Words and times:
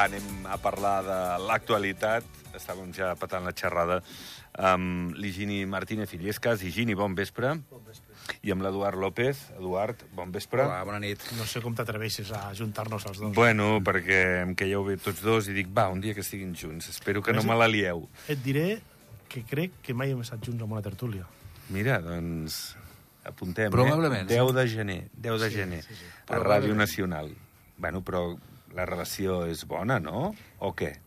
Va, 0.00 0.06
anem 0.08 0.46
a 0.48 0.56
parlar 0.56 1.02
de 1.04 1.16
l'actualitat. 1.44 2.24
Estàvem 2.56 2.88
ja 2.96 3.10
patant 3.20 3.44
la 3.44 3.50
xerrada 3.52 3.98
amb 4.56 5.12
l'Higini 5.20 5.58
Martínez 5.68 6.14
Illescas. 6.16 6.62
Higini, 6.64 6.94
bon 6.96 7.12
vespre. 7.18 7.50
Bon 7.68 7.82
vespre. 7.84 8.16
I 8.40 8.54
amb 8.54 8.64
l'Eduard 8.64 8.96
López. 8.96 9.42
Eduard, 9.58 10.00
bon 10.16 10.32
vespre. 10.32 10.64
Hola, 10.64 10.78
bona 10.88 11.02
nit. 11.04 11.20
No 11.36 11.44
sé 11.44 11.60
com 11.60 11.76
t'atreveixes 11.76 12.32
a 12.32 12.46
juntar-nos 12.56 13.04
els 13.10 13.20
dos. 13.20 13.34
Bueno, 13.36 13.68
perquè 13.84 14.22
em 14.46 14.56
queieu 14.56 14.88
bé 14.88 14.96
tots 14.96 15.20
dos 15.20 15.52
i 15.52 15.58
dic, 15.58 15.68
va, 15.76 15.90
un 15.92 16.00
dia 16.00 16.16
que 16.16 16.24
estiguin 16.24 16.56
junts. 16.56 16.88
Espero 16.96 17.20
que 17.20 17.36
no 17.36 17.44
me 17.44 17.60
l'alieu. 17.60 18.06
Et 18.32 18.40
diré 18.40 18.80
que 19.28 19.44
crec 19.44 19.82
que 19.84 19.92
mai 19.92 20.14
hem 20.16 20.24
estat 20.24 20.40
junts 20.40 20.64
en 20.64 20.70
una 20.78 20.80
tertúlia. 20.80 21.28
Mira, 21.68 22.00
doncs 22.00 22.70
apuntem, 23.28 23.68
Probablement, 23.68 24.24
eh? 24.32 24.40
10 24.40 24.48
sí. 24.48 24.56
de 24.62 24.68
gener, 24.78 25.00
10 25.12 25.40
de 25.44 25.50
Sí, 25.50 25.56
gener, 25.60 25.82
sí, 25.84 26.00
sí. 26.00 26.08
a 26.32 26.40
Ràdio 26.40 26.72
Nacional. 26.72 27.34
Bueno, 27.76 28.00
però 28.00 28.30
la 28.76 28.84
relació 28.86 29.40
és 29.50 29.64
bona, 29.66 29.98
no? 30.00 30.30
O 30.62 30.72
què? 30.78 30.92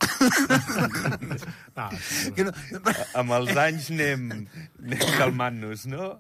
Ah, 1.75 1.89
Que 2.36 2.44
no, 2.45 2.52
Amb 3.17 3.33
els 3.39 3.56
anys 3.58 3.88
anem, 3.94 4.28
anem 4.83 5.06
calmant-nos, 5.17 5.88
no? 5.89 6.11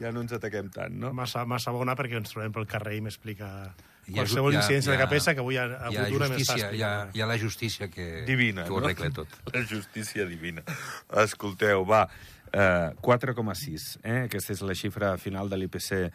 Ja 0.00 0.12
no 0.14 0.22
ens 0.24 0.32
ataquem 0.36 0.70
tant, 0.72 0.94
no? 1.02 1.10
massa, 1.16 1.44
massa 1.48 1.72
bona 1.74 1.94
perquè 1.98 2.16
ens 2.20 2.32
trobem 2.32 2.54
pel 2.54 2.66
carrer 2.70 2.96
i 2.98 3.02
m'explica 3.04 3.50
Hi 4.06 4.14
ha 4.14 4.20
qualsevol 4.22 4.54
hi 4.54 4.56
ha- 4.56 4.62
incidència 4.62 4.92
hi 4.92 4.96
de 4.96 5.00
ha- 5.00 5.04
capesa 5.04 5.34
que 5.34 5.42
avui 5.44 5.58
a, 5.60 5.66
a 5.66 5.90
hi 5.92 5.98
ha 5.98 6.06
futura 6.06 6.28
m'està 6.30 6.54
justícia, 6.56 6.70
hi 6.78 6.82
ha, 6.86 6.92
hi 7.12 7.20
ha 7.24 7.26
la 7.28 7.36
justícia 7.42 7.88
que, 7.92 8.06
Divina, 8.28 8.64
que 8.64 8.72
ho 8.72 8.80
no? 8.80 8.86
arregla 8.86 9.10
tot. 9.20 9.36
La 9.54 9.64
justícia 9.66 10.24
divina. 10.30 10.62
Escolteu, 11.24 11.84
va, 11.88 12.04
eh, 12.52 12.90
4,6. 13.02 13.88
Eh? 14.04 14.18
Aquesta 14.30 14.54
és 14.54 14.62
la 14.62 14.76
xifra 14.78 15.16
final 15.18 15.50
de 15.50 15.58
l'IPC 15.60 16.06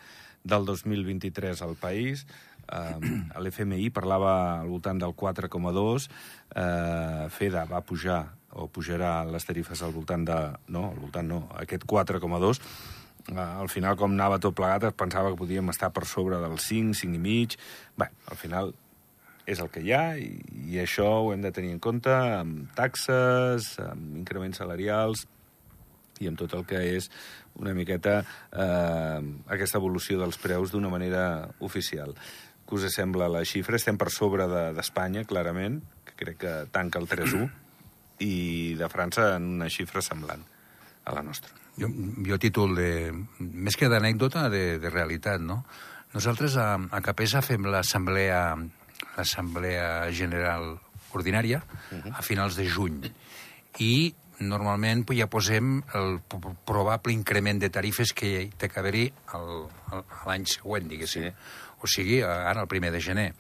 del 0.44 0.66
2023 0.66 1.61
al 1.67 1.75
país. 1.77 2.23
Eh, 2.67 3.40
L'FMI 3.42 3.90
parlava 3.95 4.36
al 4.62 4.70
voltant 4.72 5.02
del 5.02 5.16
4,2. 5.17 6.08
Eh, 6.56 7.28
FEDA 7.34 7.66
va 7.70 7.84
pujar 7.86 8.22
o 8.52 8.67
pujarà 8.67 9.22
les 9.31 9.45
tarifes 9.48 9.81
al 9.81 9.94
voltant 9.95 10.26
de... 10.28 10.40
No, 10.73 10.89
al 10.92 11.00
voltant 11.00 11.28
no, 11.28 11.45
aquest 11.62 11.86
4,2. 11.88 12.59
Uh, 13.22 13.38
al 13.38 13.70
final, 13.70 13.95
com 14.00 14.12
anava 14.16 14.39
tot 14.42 14.56
plegat, 14.58 14.88
es 14.89 14.95
pensava 14.98 15.30
que 15.30 15.38
podíem 15.38 15.70
estar 15.70 15.92
per 15.94 16.08
sobre 16.09 16.39
del 16.42 16.58
5, 16.59 16.98
5 16.98 17.20
i 17.20 17.22
mig... 17.22 17.58
Bé, 17.95 18.09
al 18.28 18.39
final 18.39 18.73
és 19.45 19.62
el 19.62 19.70
que 19.73 19.84
hi 19.84 19.92
ha 19.94 20.16
i, 20.22 20.32
i 20.72 20.80
això 20.82 21.08
ho 21.20 21.32
hem 21.34 21.44
de 21.44 21.52
tenir 21.54 21.72
en 21.76 21.80
compte 21.82 22.12
amb 22.12 22.72
taxes, 22.78 23.73
amb 23.84 24.17
increments 24.20 24.62
salarials 24.62 25.26
i 26.22 26.30
amb 26.30 26.38
tot 26.38 26.54
el 26.58 26.66
que 26.70 26.82
és 26.98 27.09
una 27.59 27.73
miqueta 27.78 28.20
eh, 28.22 29.20
aquesta 29.56 29.82
evolució 29.82 30.20
dels 30.22 30.38
preus 30.42 30.72
d'una 30.72 30.92
manera 30.94 31.23
oficial. 31.59 32.14
Què 32.72 32.77
us 32.80 32.88
sembla 32.95 33.27
la 33.27 33.41
xifra? 33.44 33.75
Estem 33.75 33.97
per 34.00 34.08
sobre 34.16 34.45
de- 34.47 34.69
d'Espanya, 34.77 35.25
de, 35.25 35.27
clarament, 35.27 35.81
que 36.08 36.14
crec 36.16 36.38
que 36.39 36.53
tanca 36.72 37.00
el 37.03 37.08
3-1, 37.11 37.50
i 38.23 38.75
de 38.80 38.88
França 38.88 39.36
en 39.36 39.50
una 39.58 39.67
xifra 39.67 40.00
semblant 40.02 40.45
a 41.03 41.11
la 41.17 41.21
nostra. 41.26 41.52
Jo, 41.76 41.89
jo 42.23 42.37
títol 42.39 42.76
de... 42.77 42.87
Més 43.39 43.76
que 43.76 43.89
d'anècdota, 43.92 44.45
de, 44.54 44.77
de 44.80 44.89
realitat, 44.93 45.42
no? 45.43 45.65
Nosaltres 46.14 46.55
a, 46.55 46.76
a 46.80 47.02
Capesa 47.04 47.42
fem 47.43 47.67
l'assemblea 47.67 48.55
l'assemblea 49.17 50.09
general 50.15 50.77
ordinària 51.11 51.59
a 52.15 52.21
finals 52.23 52.55
de 52.55 52.67
juny 52.70 53.02
i 53.83 54.14
normalment 54.41 55.05
ja 55.17 55.27
posem 55.31 55.81
el 55.95 56.19
probable 56.65 57.13
increment 57.13 57.59
de 57.61 57.69
tarifes 57.69 58.13
que 58.13 58.29
hi 58.43 58.49
té 58.57 58.69
que 58.69 58.79
haver-hi 58.81 59.07
al- 59.37 59.67
al- 59.91 60.05
a 60.05 60.23
l'any 60.29 60.45
següent, 60.45 60.87
diguéssim. 60.89 61.29
Sí. 61.29 61.33
O 61.81 61.87
sigui, 61.87 62.21
ara, 62.21 62.61
el 62.61 62.67
primer 62.67 62.91
de 62.91 63.02
gener. 63.02 63.33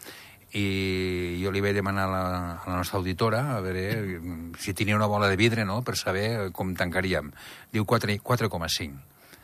I 0.53 1.39
jo 1.43 1.51
li 1.53 1.61
vaig 1.63 1.75
demanar 1.77 2.07
a 2.09 2.11
la, 2.11 2.23
a 2.59 2.69
la 2.69 2.75
nostra 2.81 2.97
auditora 2.99 3.55
a 3.55 3.61
veure 3.63 4.19
si 4.59 4.73
tenia 4.73 4.97
una 4.97 5.07
bola 5.07 5.29
de 5.31 5.37
vidre, 5.39 5.63
no?, 5.65 5.81
per 5.81 5.95
saber 5.95 6.51
com 6.51 6.73
tancaríem. 6.75 7.31
Diu 7.71 7.85
4 7.85 8.17
4,5. 8.19 8.99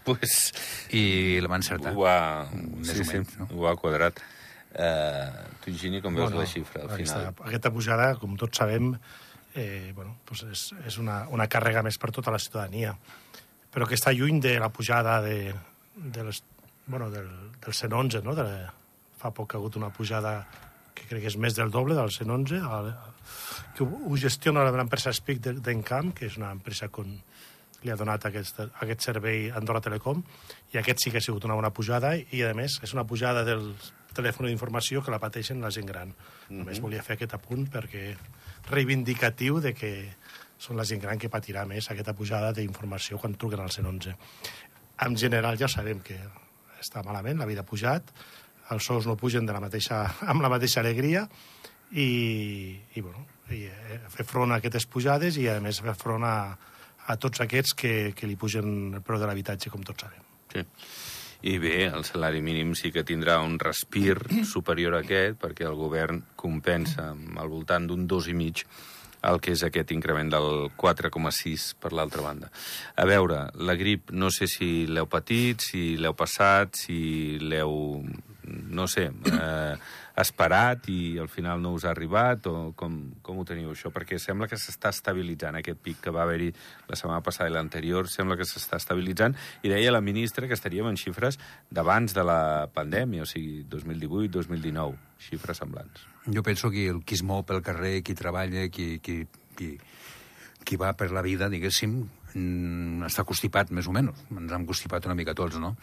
Pues, 0.07 0.53
I 0.91 1.39
la 1.43 1.47
va 1.51 1.57
encertar. 1.59 1.93
ho 1.95 2.05
ha, 2.07 2.47
sí, 2.83 3.03
sí, 3.03 3.19
no? 3.39 3.47
ho 3.55 3.67
ha 3.67 3.75
quadrat. 3.75 4.19
Uh, 4.77 5.47
tu, 5.63 5.71
Gini, 5.73 6.01
com 6.03 6.13
veus 6.15 6.31
la 6.35 6.45
xifra 6.45 6.83
al 6.83 6.91
aquesta, 6.93 7.17
final? 7.31 7.47
aquesta 7.47 7.71
pujada, 7.73 8.09
com 8.19 8.35
tots 8.37 8.59
sabem, 8.59 8.91
eh, 9.57 9.91
bueno, 9.97 10.19
doncs 10.27 10.43
és, 10.51 10.65
és 10.87 10.97
una, 11.01 11.23
una 11.33 11.47
càrrega 11.49 11.81
més 11.85 11.97
per 11.99 12.11
tota 12.15 12.31
la 12.33 12.39
ciutadania, 12.39 12.93
però 13.73 13.87
que 13.89 13.97
està 13.97 14.13
lluny 14.15 14.39
de 14.43 14.55
la 14.61 14.69
pujada 14.73 15.17
de, 15.25 15.51
de 15.97 16.23
les, 16.29 16.43
bueno, 16.85 17.09
del, 17.11 17.27
del 17.65 17.73
111, 17.73 18.21
no? 18.25 18.37
De, 18.37 18.47
fa 19.17 19.31
poc 19.33 19.55
ha 19.55 19.59
hagut 19.59 19.75
una 19.81 19.89
pujada 19.89 20.39
que 20.97 21.05
crec 21.09 21.25
que 21.25 21.31
és 21.33 21.37
més 21.41 21.57
del 21.57 21.69
doble 21.73 21.97
del 21.97 22.09
111, 22.13 22.61
el, 22.61 22.91
que 23.75 23.83
ho, 23.85 23.89
ho 24.07 24.17
gestiona 24.17 24.63
l'empresa 24.71 25.13
Speak 25.13 25.41
de- 25.45 25.57
d'Encamp, 25.61 26.13
que 26.17 26.29
és 26.29 26.37
una 26.39 26.51
empresa 26.55 26.87
con, 26.93 27.11
li 27.83 27.91
ha 27.93 27.97
donat 27.99 28.25
aquest, 28.29 28.61
aquest 28.81 29.05
servei 29.05 29.51
Andorra 29.53 29.81
Telecom, 29.85 30.23
i 30.73 30.79
aquest 30.81 31.03
sí 31.03 31.11
que 31.13 31.19
ha 31.21 31.25
sigut 31.25 31.45
una 31.45 31.57
bona 31.59 31.69
pujada, 31.73 32.15
i 32.17 32.41
a 32.45 32.53
més 32.57 32.79
és 32.85 32.93
una 32.97 33.05
pujada 33.09 33.43
del 33.45 33.71
telèfon 34.17 34.47
d'informació 34.49 35.03
que 35.05 35.13
la 35.13 35.19
pateixen 35.21 35.61
la 35.61 35.69
gent 35.73 35.85
gran. 35.85 36.13
Només 36.49 36.79
volia 36.81 37.03
fer 37.05 37.17
aquest 37.17 37.35
apunt 37.37 37.67
perquè 37.69 38.15
reivindicatiu 38.71 39.61
de 39.63 39.73
que 39.77 39.91
són 40.57 40.77
la 40.79 40.85
gent 40.89 41.01
gran 41.03 41.19
que 41.21 41.29
patirà 41.29 41.65
més 41.69 41.89
aquesta 41.91 42.15
pujada 42.17 42.51
d'informació 42.55 43.19
quan 43.21 43.37
truquen 43.37 43.61
al 43.61 43.71
111. 43.71 44.15
En 45.05 45.17
general 45.17 45.57
ja 45.59 45.69
sabem 45.69 46.01
que 46.01 46.17
està 46.81 47.03
malament, 47.05 47.37
la 47.37 47.47
vida 47.49 47.61
ha 47.61 47.67
pujat, 47.67 48.09
els 48.73 48.85
sous 48.85 49.07
no 49.07 49.15
pugen 49.17 49.45
de 49.45 49.53
la 49.55 49.61
mateixa, 49.63 50.03
amb 50.31 50.43
la 50.43 50.51
mateixa 50.53 50.81
alegria 50.81 51.27
i, 51.91 52.09
i, 52.95 53.01
bueno, 53.01 53.25
i 53.53 53.63
eh, 53.69 54.01
fer 54.11 54.25
front 54.27 54.51
a 54.51 54.59
aquestes 54.61 54.87
pujades 54.91 55.37
i 55.39 55.47
a 55.51 55.59
més 55.63 55.79
fer 55.83 55.95
front 55.97 56.25
a, 56.27 56.37
a 57.07 57.15
tots 57.21 57.45
aquests 57.45 57.77
que, 57.77 57.93
que 58.17 58.27
li 58.27 58.35
pugen 58.39 58.97
el 58.97 59.05
preu 59.05 59.21
de 59.21 59.29
l'habitatge, 59.29 59.71
com 59.71 59.85
tots 59.87 60.07
sabem. 60.07 60.25
Sí. 60.51 60.65
I 61.45 61.57
bé, 61.61 61.85
el 61.85 62.03
salari 62.07 62.41
mínim 62.41 62.73
sí 62.75 62.91
que 62.91 63.05
tindrà 63.05 63.37
un 63.45 63.59
respir 63.61 64.17
superior 64.47 64.97
a 64.97 65.03
aquest, 65.05 65.37
perquè 65.41 65.67
el 65.69 65.77
govern 65.77 66.23
compensa 66.35 67.11
al 67.13 67.51
voltant 67.51 67.85
d'un 67.87 68.07
dos 68.09 68.29
i 68.31 68.33
mig 68.37 68.65
el 69.27 69.39
que 69.41 69.53
és 69.55 69.63
aquest 69.65 69.91
increment 69.95 70.29
del 70.31 70.69
4,6 70.77 71.73
per 71.81 71.91
l'altra 71.93 72.23
banda. 72.23 72.49
A 72.95 73.05
veure, 73.09 73.47
la 73.55 73.75
grip 73.75 74.11
no 74.13 74.29
sé 74.33 74.47
si 74.49 74.85
l'heu 74.87 75.07
patit, 75.09 75.63
si 75.63 75.97
l'heu 75.97 76.15
passat, 76.17 76.77
si 76.77 77.37
l'heu, 77.41 78.03
no 78.47 78.87
sé, 78.87 79.09
eh, 79.09 79.75
esperat 80.23 80.87
i 80.89 81.17
al 81.21 81.29
final 81.29 81.61
no 81.61 81.73
us 81.77 81.85
ha 81.85 81.91
arribat, 81.91 82.47
o 82.49 82.71
com, 82.77 82.95
com 83.21 83.37
ho 83.37 83.45
teniu 83.45 83.69
això? 83.73 83.91
Perquè 83.93 84.17
sembla 84.21 84.47
que 84.49 84.57
s'està 84.57 84.89
estabilitzant 84.93 85.59
aquest 85.59 85.81
pic 85.83 86.01
que 86.01 86.13
va 86.13 86.23
haver-hi 86.23 86.49
la 86.89 86.97
setmana 86.97 87.21
passada 87.25 87.51
i 87.51 87.53
l'anterior, 87.53 88.09
sembla 88.09 88.37
que 88.39 88.47
s'està 88.49 88.81
estabilitzant, 88.81 89.37
i 89.61 89.73
deia 89.73 89.93
la 89.93 90.01
ministra 90.01 90.49
que 90.49 90.57
estaríem 90.57 90.89
en 90.89 90.97
xifres 90.97 91.37
d'abans 91.69 92.17
de 92.17 92.25
la 92.25 92.41
pandèmia, 92.73 93.27
o 93.27 93.29
sigui, 93.29 93.61
2018-2019, 93.69 94.97
xifres 95.29 95.61
semblants. 95.61 96.07
Jo 96.25 96.43
penso 96.43 96.71
que 96.73 96.89
el 96.89 97.03
qui 97.05 97.15
es 97.19 97.23
mou 97.23 97.45
pel 97.47 97.61
carrer, 97.63 98.01
qui 98.01 98.17
treballa, 98.17 98.67
qui, 98.73 98.97
qui, 98.99 99.21
qui, 99.55 99.75
qui 100.65 100.81
va 100.81 100.95
per 100.97 101.11
la 101.13 101.21
vida, 101.21 101.47
diguéssim, 101.53 102.01
mm, 102.37 103.07
està 103.09 103.25
constipat, 103.27 103.71
més 103.73 103.87
o 103.89 103.95
menys. 103.95 104.21
Ens 104.31 104.53
hem 104.53 104.67
constipat 104.69 105.07
una 105.09 105.15
mica 105.17 105.35
tots, 105.37 105.57
no? 105.61 105.73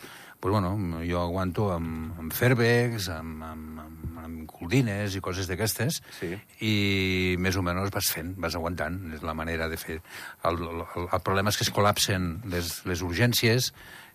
Pues 0.40 0.52
bueno, 0.52 0.74
jo 1.02 1.20
aguanto 1.20 1.70
amb, 1.74 2.14
amb 2.20 2.36
Fairbex, 2.36 3.08
amb, 3.16 3.42
amb, 3.48 3.82
amb, 3.84 4.20
amb 4.24 4.46
coldines 4.50 5.16
i 5.18 5.22
coses 5.24 5.50
d'aquestes, 5.50 6.00
Sí. 6.20 6.30
i 6.60 6.74
més 7.38 7.56
o 7.56 7.62
menys 7.66 7.90
vas 7.94 8.12
fent, 8.14 8.34
vas 8.38 8.54
aguantant, 8.54 9.00
és 9.14 9.22
la 9.26 9.34
manera 9.34 9.68
de 9.68 9.76
fer. 9.76 10.00
El, 10.44 10.62
el, 10.62 10.86
el 11.10 11.20
problema 11.26 11.50
és 11.50 11.60
que 11.60 11.66
es 11.68 11.74
col·lapsen 11.74 12.40
les, 12.54 12.80
les 12.86 13.02
urgències, 13.02 13.72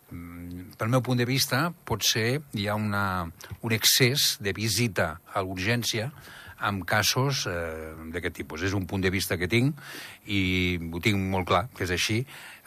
Mm, 0.09 0.73
pel 0.79 0.89
meu 0.89 1.03
punt 1.05 1.19
de 1.21 1.25
vista, 1.29 1.67
potser 1.85 2.39
hi 2.57 2.65
ha 2.67 2.75
una, 2.79 3.29
un 3.61 3.75
excés 3.75 4.37
de 4.41 4.53
visita 4.57 5.19
a 5.33 5.43
l'urgència 5.45 6.09
amb 6.65 6.83
casos 6.87 7.45
eh, 7.49 7.93
d'aquest 8.13 8.35
tipus. 8.41 8.63
És 8.67 8.75
un 8.77 8.85
punt 8.89 9.03
de 9.03 9.11
vista 9.13 9.37
que 9.39 9.47
tinc 9.51 9.79
i 10.27 10.77
ho 10.91 11.01
tinc 11.03 11.19
molt 11.31 11.47
clar, 11.49 11.63
que 11.75 11.85
és 11.87 11.93
així. 11.95 12.19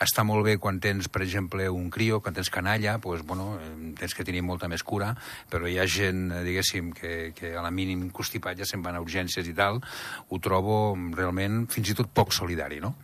Està 0.02 0.24
molt 0.26 0.46
bé 0.46 0.56
quan 0.62 0.80
tens, 0.82 1.08
per 1.12 1.22
exemple, 1.22 1.68
un 1.70 1.90
crio, 1.92 2.20
quan 2.24 2.34
tens 2.34 2.50
canalla, 2.50 2.96
doncs, 3.02 3.26
bueno, 3.28 3.52
tens 3.98 4.16
que 4.16 4.26
tenir 4.26 4.42
molta 4.46 4.70
més 4.72 4.82
cura, 4.82 5.12
però 5.50 5.68
hi 5.70 5.78
ha 5.78 5.86
gent, 5.86 6.24
eh, 6.32 6.42
diguéssim, 6.46 6.90
que, 6.96 7.14
que 7.36 7.54
a 7.56 7.62
la 7.64 7.70
mínim 7.70 8.08
constipat 8.10 8.58
ja 8.58 8.68
se'n 8.68 8.82
van 8.82 8.98
a 8.98 9.04
urgències 9.04 9.46
i 9.48 9.54
tal, 9.54 9.80
ho 10.28 10.42
trobo 10.42 10.96
realment 11.14 11.66
fins 11.72 11.92
i 11.92 11.96
tot 11.98 12.10
poc 12.12 12.34
solidari, 12.34 12.80
no? 12.82 12.96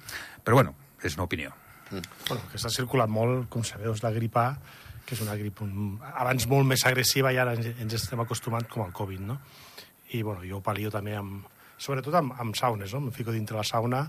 Però, 0.42 0.58
bueno, 0.58 0.74
és 1.04 1.14
una 1.14 1.28
opinió. 1.28 1.54
Bueno, 1.90 2.42
que 2.52 2.58
s'ha 2.60 2.72
circulat 2.72 3.08
molt, 3.08 3.46
com 3.52 3.64
sabeu, 3.64 3.94
és 3.94 4.04
la 4.04 4.12
grip 4.12 4.36
A, 4.36 4.50
que 5.08 5.16
és 5.16 5.22
una 5.24 5.38
grip 5.40 5.62
un, 5.64 5.96
abans 6.20 6.44
molt 6.50 6.68
més 6.68 6.84
agressiva 6.88 7.32
i 7.32 7.38
ara 7.40 7.54
ens, 7.56 7.70
ens 7.80 7.96
estem 7.96 8.20
acostumant 8.20 8.66
com 8.68 8.84
al 8.84 8.92
Covid, 8.96 9.22
no? 9.24 9.38
I, 10.12 10.22
bueno, 10.22 10.42
jo 10.46 10.62
palio 10.64 10.92
també 10.94 11.16
amb... 11.18 11.46
Sobretot 11.78 12.14
amb, 12.18 12.32
amb 12.42 12.56
saunes, 12.58 12.90
no? 12.94 13.04
Em 13.06 13.14
fico 13.14 13.30
dintre 13.30 13.54
la 13.54 13.62
sauna 13.62 14.00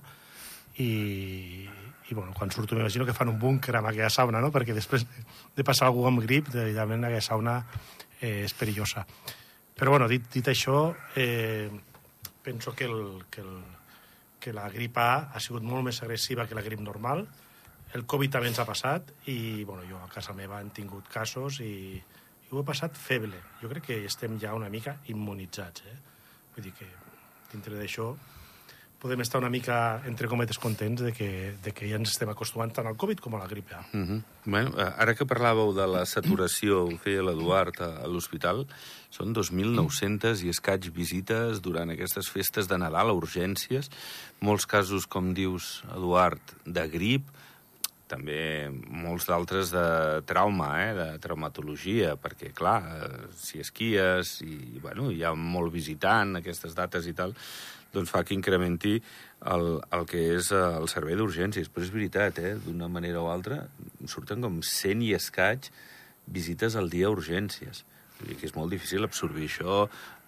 i, 0.82 1.68
i 2.10 2.16
bueno, 2.16 2.34
quan 2.34 2.50
surto 2.50 2.76
m'imagino 2.76 3.06
que 3.06 3.14
fan 3.14 3.30
un 3.30 3.38
búnquer 3.38 3.76
amb 3.78 3.92
aquella 3.92 4.10
sauna, 4.10 4.42
no? 4.42 4.50
Perquè 4.54 4.74
després 4.74 5.06
de 5.56 5.66
passar 5.66 5.90
algú 5.90 6.08
amb 6.10 6.24
grip, 6.24 6.50
evidentment 6.50 7.06
aquella 7.06 7.26
sauna 7.26 7.60
eh, 8.22 8.46
és 8.48 8.56
perillosa. 8.58 9.06
Però, 9.78 9.94
bueno, 9.94 10.10
dit, 10.12 10.26
dit 10.34 10.50
això, 10.50 10.90
eh, 11.16 11.70
penso 12.44 12.74
que, 12.74 12.90
el, 12.90 13.26
que, 13.30 13.46
el, 13.46 13.62
que 14.42 14.54
la 14.56 14.66
grip 14.74 14.98
A 14.98 15.30
ha 15.36 15.40
sigut 15.44 15.64
molt 15.64 15.86
més 15.86 16.02
agressiva 16.02 16.48
que 16.48 16.58
la 16.58 16.66
grip 16.66 16.82
normal. 16.82 17.28
El 17.94 18.06
Covid 18.10 18.34
també 18.34 18.50
ens 18.50 18.60
ha 18.62 18.68
passat 18.68 19.14
i 19.32 19.64
bueno, 19.64 19.86
jo 19.90 20.02
a 20.02 20.10
casa 20.12 20.34
meva 20.38 20.60
hem 20.62 20.74
tingut 20.74 21.08
casos 21.10 21.62
i, 21.66 22.02
i 22.50 22.56
ho 22.56 22.62
he 22.62 22.66
passat 22.66 22.98
feble. 22.98 23.38
Jo 23.62 23.70
crec 23.70 23.92
que 23.92 24.02
estem 24.10 24.40
ja 24.42 24.56
una 24.58 24.70
mica 24.74 24.98
immunitzats. 25.14 25.86
Eh? 25.86 25.98
Vull 26.56 26.70
dir 26.70 26.76
que 26.80 26.90
dintre 27.54 27.78
d'això 27.78 28.14
podem 29.00 29.22
estar 29.24 29.40
una 29.40 29.50
mica, 29.50 30.02
entre 30.06 30.28
cometes, 30.28 30.60
contents 30.60 31.02
de 31.02 31.14
que, 31.16 31.56
de 31.64 31.72
que 31.72 31.88
ja 31.88 31.96
ens 31.96 32.12
estem 32.12 32.30
acostumant 32.34 32.74
tant 32.76 32.88
al 32.90 32.98
Covid 33.00 33.22
com 33.24 33.38
a 33.38 33.40
la 33.40 33.48
grip 33.48 33.72
A. 33.72 33.80
Mm 33.94 34.04
-hmm. 34.06 34.24
bueno, 34.46 34.70
eh, 34.78 34.94
ara 34.98 35.16
que 35.16 35.26
parlàveu 35.26 35.74
de 35.74 35.88
la 35.88 36.06
saturació, 36.06 36.84
ho 36.84 36.98
feia 36.98 37.24
l'Eduard 37.24 37.80
a, 37.80 38.04
a 38.04 38.08
l'hospital, 38.08 38.68
són 39.10 39.34
2.900 39.34 40.44
i 40.44 40.50
escaig 40.50 40.92
visites 40.92 41.62
durant 41.62 41.90
aquestes 41.90 42.28
festes 42.28 42.68
de 42.68 42.78
Nadal 42.78 43.10
a 43.10 43.14
urgències, 43.14 43.90
molts 44.42 44.66
casos, 44.66 45.08
com 45.08 45.34
dius, 45.34 45.84
Eduard, 45.96 46.42
de 46.66 46.88
grip, 46.90 47.24
també 48.10 48.42
molts 48.74 49.28
d'altres 49.30 49.74
de 49.74 49.88
trauma, 50.30 50.70
eh, 50.84 50.94
de 50.98 51.08
traumatologia, 51.22 52.16
perquè, 52.22 52.52
clar, 52.58 52.80
eh, 52.96 53.28
si 53.38 53.62
esquies 53.62 54.40
i, 54.46 54.80
bueno, 54.82 55.12
hi 55.14 55.24
ha 55.24 55.36
molt 55.38 55.74
visitant 55.74 56.40
aquestes 56.40 56.76
dates 56.78 57.08
i 57.08 57.14
tal, 57.14 57.36
doncs 57.94 58.12
fa 58.14 58.24
que 58.26 58.36
incrementi 58.36 58.98
el, 59.50 59.80
el 59.96 60.06
que 60.10 60.22
és 60.36 60.52
eh, 60.54 60.64
el 60.80 60.90
servei 60.92 61.18
d'urgències. 61.20 61.70
Però 61.70 61.86
és 61.86 61.94
veritat, 61.94 62.42
eh? 62.42 62.56
d'una 62.66 62.90
manera 62.92 63.22
o 63.24 63.30
altra, 63.32 63.64
surten 64.10 64.46
com 64.46 64.60
100 64.66 65.06
i 65.08 65.14
escaig 65.18 65.72
visites 66.30 66.78
al 66.78 66.92
dia 66.94 67.10
a 67.10 67.16
urgències. 67.16 67.86
Vull 68.20 68.34
dir 68.34 68.40
que 68.40 68.50
és 68.50 68.56
molt 68.56 68.74
difícil 68.74 69.06
absorbir 69.06 69.48
això 69.48 69.86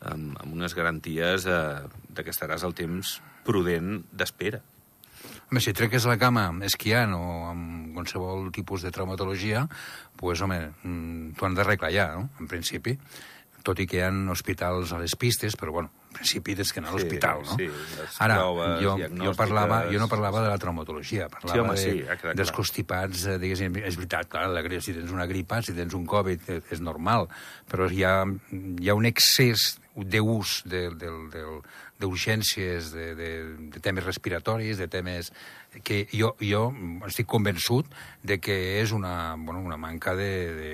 amb, 0.08 0.38
amb 0.40 0.54
unes 0.54 0.76
garanties 0.78 1.46
eh, 1.50 1.62
de 2.10 2.26
que 2.26 2.34
estaràs 2.34 2.66
el 2.68 2.78
temps 2.78 3.20
prudent 3.46 4.02
d'espera. 4.14 4.62
Home, 5.52 5.60
si 5.60 5.74
treques 5.76 6.06
la 6.08 6.16
cama 6.16 6.46
esquiant 6.64 7.12
o 7.12 7.26
amb 7.50 7.90
qualsevol 7.98 8.46
tipus 8.56 8.86
de 8.86 8.92
traumatologia, 8.96 9.66
doncs, 9.66 10.16
pues, 10.22 10.40
home, 10.46 10.60
mm, 10.80 11.34
t'ho 11.36 11.46
han 11.46 11.58
d'arreglar 11.58 11.92
ja, 11.92 12.06
no?, 12.16 12.30
en 12.40 12.48
principi 12.48 12.96
tot 13.62 13.80
i 13.82 13.88
que 13.90 14.00
hi 14.00 14.04
ha 14.06 14.12
hospitals 14.34 14.94
a 14.96 15.00
les 15.02 15.16
pistes, 15.20 15.56
però 15.60 15.74
bueno, 15.76 15.92
en 16.10 16.16
principi 16.18 16.56
tens 16.58 16.72
que 16.74 16.82
anar 16.82 16.92
a 16.92 16.96
l'hospital, 16.96 17.44
no? 17.46 17.58
Sí, 17.60 17.68
Ara, 18.24 18.38
jo, 18.82 18.96
jo, 18.98 19.34
parlava, 19.38 19.84
jo 19.92 20.02
no 20.02 20.08
parlava 20.12 20.42
de 20.44 20.50
la 20.50 20.58
traumatologia, 20.62 21.28
parlava 21.32 21.56
sí, 21.56 21.62
home, 21.62 21.76
de, 21.76 22.18
sí, 22.24 22.34
dels 22.40 22.54
constipats, 22.56 23.28
eh, 23.28 23.38
diguéssim, 23.42 23.78
és 23.84 24.00
veritat, 24.00 24.32
clar, 24.32 24.48
la, 24.52 24.64
si 24.80 24.96
tens 24.98 25.14
una 25.14 25.28
gripa, 25.30 25.62
si 25.62 25.76
tens 25.78 25.96
un 25.98 26.08
Covid, 26.10 26.50
eh, 26.50 26.60
és 26.74 26.82
normal, 26.84 27.30
però 27.70 27.90
hi 27.92 28.04
ha, 28.08 28.16
hi 28.52 28.90
ha 28.90 28.98
un 28.98 29.08
excés 29.10 29.76
d'ús 29.96 30.62
de, 30.66 30.86
de, 30.96 31.10
de, 31.34 31.44
d'urgències, 32.00 32.92
de, 32.94 33.08
de, 33.16 33.30
de 33.74 33.82
temes 33.84 34.06
respiratoris, 34.06 34.80
de 34.80 34.88
temes 34.88 35.32
que 35.84 36.06
jo, 36.12 36.34
jo 36.40 36.70
estic 37.08 37.28
convençut 37.32 37.88
de 38.24 38.40
que 38.44 38.58
és 38.82 38.92
una, 38.96 39.36
bueno, 39.38 39.62
una 39.62 39.80
manca 39.80 40.16
de, 40.16 40.32
de 40.56 40.72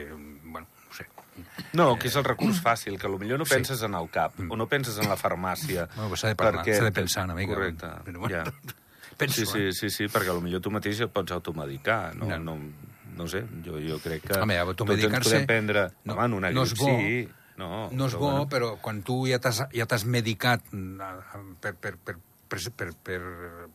no, 1.78 1.92
que 2.02 2.10
és 2.10 2.16
el 2.18 2.26
recurs 2.26 2.60
fàcil, 2.64 2.98
que 2.98 3.10
potser 3.12 3.38
no 3.38 3.46
penses 3.46 3.80
sí. 3.80 3.86
en 3.86 3.96
el 3.98 4.10
CAP, 4.10 4.40
o 4.50 4.58
no 4.58 4.68
penses 4.70 4.98
en 4.98 5.10
la 5.10 5.18
farmàcia. 5.20 5.88
Bueno, 5.98 6.18
s'ha 6.18 6.34
de, 6.34 6.38
parlar, 6.40 6.64
perquè... 6.64 6.78
de 6.82 6.94
pensar 6.96 7.26
una 7.28 7.36
mica. 7.38 7.54
Correcte, 7.54 7.90
però, 8.06 8.20
bueno, 8.24 8.34
ja. 8.34 8.44
Penso, 9.18 9.42
sí, 9.42 9.46
sí, 9.46 9.62
eh? 9.66 9.72
sí, 9.74 9.90
sí, 9.90 10.06
perquè 10.14 10.34
potser 10.34 10.62
tu 10.62 10.70
mateix 10.74 11.00
et 11.06 11.14
pots 11.14 11.34
automedicar, 11.34 12.16
no? 12.18 12.30
no. 12.30 12.38
no 12.54 12.96
no 13.18 13.26
sé, 13.26 13.40
jo, 13.66 13.80
jo 13.82 13.96
crec 13.98 14.28
que 14.28 14.36
Home, 14.38 14.54
tots 14.78 14.92
ens 15.18 15.26
podem 15.26 15.46
prendre... 15.50 15.88
No, 16.06 16.14
Home, 16.14 16.26
en 16.28 16.34
una 16.38 16.52
no 16.54 16.68
grip, 16.68 16.78
bo, 16.78 16.92
sí, 16.92 17.24
no, 17.58 17.90
no 17.92 18.08
és 18.08 18.16
bo, 18.16 18.30
bueno. 18.30 18.48
però 18.52 18.72
quan 18.82 19.02
tu 19.06 19.24
ja 19.30 19.40
t'has 19.42 19.64
ja 19.74 19.88
medicat 20.06 20.64
mm, 20.72 21.58
per, 21.62 21.74
per, 21.82 21.96
per 21.98 22.18
per, 22.48 22.60
per, 22.76 22.90
per, 23.04 23.22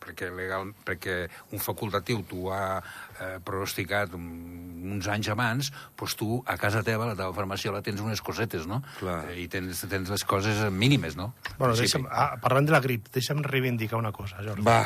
perquè, 0.02 0.30
legal, 0.34 0.72
perquè 0.86 1.16
un 1.52 1.62
facultatiu 1.62 2.22
t'ho 2.28 2.50
ha 2.52 2.64
eh, 2.78 3.38
pronosticat 3.44 4.14
uns 4.16 5.08
anys 5.12 5.30
abans, 5.32 5.70
doncs 5.98 6.16
tu 6.18 6.38
a 6.46 6.56
casa 6.60 6.82
teva, 6.86 7.06
a 7.06 7.12
la 7.12 7.18
teva 7.18 7.32
farmàcia, 7.36 7.72
la 7.74 7.82
tens 7.84 8.00
unes 8.02 8.22
cosetes, 8.24 8.66
no? 8.70 8.82
Clar. 8.98 9.20
Eh, 9.30 9.42
I 9.44 9.48
tens, 9.52 9.84
tens 9.90 10.10
les 10.12 10.24
coses 10.28 10.62
mínimes, 10.72 11.16
no? 11.18 11.32
Bueno, 11.58 11.76
deixa'm, 11.78 12.08
ah, 12.10 12.32
parlant 12.42 12.68
de 12.68 12.74
la 12.74 12.82
grip, 12.84 13.10
deixa'm 13.14 13.44
reivindicar 13.46 14.00
una 14.00 14.12
cosa, 14.14 14.40
Jordi. 14.42 14.64
Va. 14.66 14.82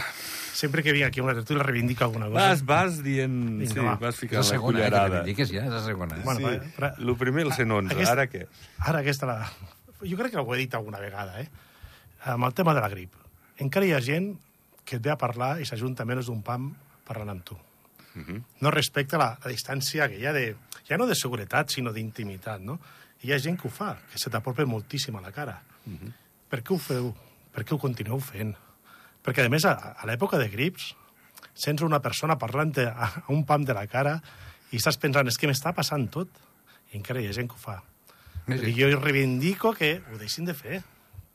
Sempre 0.57 0.83
que 0.83 0.95
vinc 0.97 1.09
aquí 1.11 1.21
a 1.21 1.27
una 1.27 1.35
tertúlia 1.37 1.65
reivindica 1.67 2.07
alguna 2.07 2.31
cosa. 2.31 2.49
Vas, 2.49 2.65
vas 2.65 3.03
dient... 3.05 3.37
Vinga, 3.61 3.75
sí, 3.75 3.85
va. 3.85 3.97
vas 4.01 4.17
ficant 4.17 4.41
la, 4.41 4.49
segona, 4.49 4.79
la 4.79 4.87
cullerada. 4.89 5.23
Eh, 5.25 5.37
que 5.37 5.49
ja, 5.51 5.67
és 5.67 5.75
la 5.75 5.83
segona. 5.85 6.17
Bueno, 6.25 6.41
sí. 6.41 6.47
Va, 6.49 6.73
però... 6.79 6.93
Lo 7.05 7.17
primer 7.21 7.45
el 7.45 7.53
111, 7.53 7.93
aquesta, 7.93 8.17
ara 8.17 8.27
què? 8.33 8.47
Ara 8.89 9.05
aquesta 9.05 9.29
la... 9.29 9.39
Jo 10.01 10.17
crec 10.17 10.33
que 10.35 10.43
ho 10.43 10.55
he 10.55 10.65
dit 10.65 10.75
alguna 10.77 11.01
vegada, 11.01 11.41
eh? 11.41 11.49
Amb 12.33 12.49
el 12.49 12.57
tema 12.57 12.75
de 12.77 12.83
la 12.83 12.91
grip 12.93 13.26
encara 13.63 13.87
hi 13.87 13.93
ha 13.97 14.01
gent 14.01 14.35
que 14.87 14.97
et 14.97 15.03
ve 15.03 15.11
a 15.11 15.19
parlar 15.19 15.57
i 15.61 15.67
s'ajunta 15.67 16.07
menys 16.07 16.29
d'un 16.31 16.43
pam 16.43 16.71
parlant 17.07 17.31
amb 17.31 17.45
tu. 17.45 17.57
Uh 18.17 18.23
-huh. 18.23 18.43
No 18.61 18.71
respecta 18.71 19.19
la, 19.19 19.39
la 19.45 19.51
distància 19.51 20.09
que 20.09 20.19
hi 20.19 20.27
ha 20.27 20.33
de, 20.33 20.57
ja 20.89 20.97
no 20.97 21.07
de 21.07 21.15
seguretat, 21.15 21.71
sinó 21.71 21.93
d'intimitat, 21.93 22.61
no? 22.61 22.79
I 23.23 23.29
hi 23.29 23.33
ha 23.33 23.39
gent 23.39 23.61
que 23.61 23.69
ho 23.69 23.71
fa, 23.71 23.99
que 24.13 24.19
se 24.19 24.31
t'apropa 24.31 24.65
moltíssim 24.65 25.17
a 25.17 25.21
la 25.21 25.33
cara. 25.33 25.63
Uh 25.87 25.93
-huh. 25.93 26.13
Per 26.49 26.63
què 26.63 26.75
ho 26.75 26.79
feu? 26.79 27.15
Per 27.53 27.65
què 27.65 27.75
ho 27.75 27.79
continueu 27.79 28.21
fent? 28.21 28.57
Perquè, 29.25 29.45
a 29.45 29.49
més, 29.49 29.65
a, 29.65 29.73
a 29.73 30.07
l'època 30.07 30.39
de 30.39 30.49
grips, 30.49 30.95
sents 31.55 31.83
una 31.83 32.01
persona 32.01 32.39
parlant 32.39 32.73
a, 32.79 33.23
a 33.27 33.33
un 33.33 33.45
pam 33.45 33.65
de 33.65 33.75
la 33.75 33.87
cara 33.87 34.23
i 34.71 34.77
estàs 34.77 34.99
pensant, 34.99 35.27
és 35.27 35.39
que 35.39 35.49
m'està 35.49 35.73
passant 35.73 36.09
tot. 36.09 36.29
I 36.93 36.97
encara 36.97 37.21
hi 37.21 37.29
ha 37.29 37.33
gent 37.33 37.49
que 37.49 37.55
ho 37.55 37.59
fa. 37.59 37.83
Jo 38.47 39.01
reivindico 39.01 39.73
que 39.73 40.03
ho 40.13 40.19
deixin 40.19 40.45
de 40.45 40.55
fer 40.55 40.83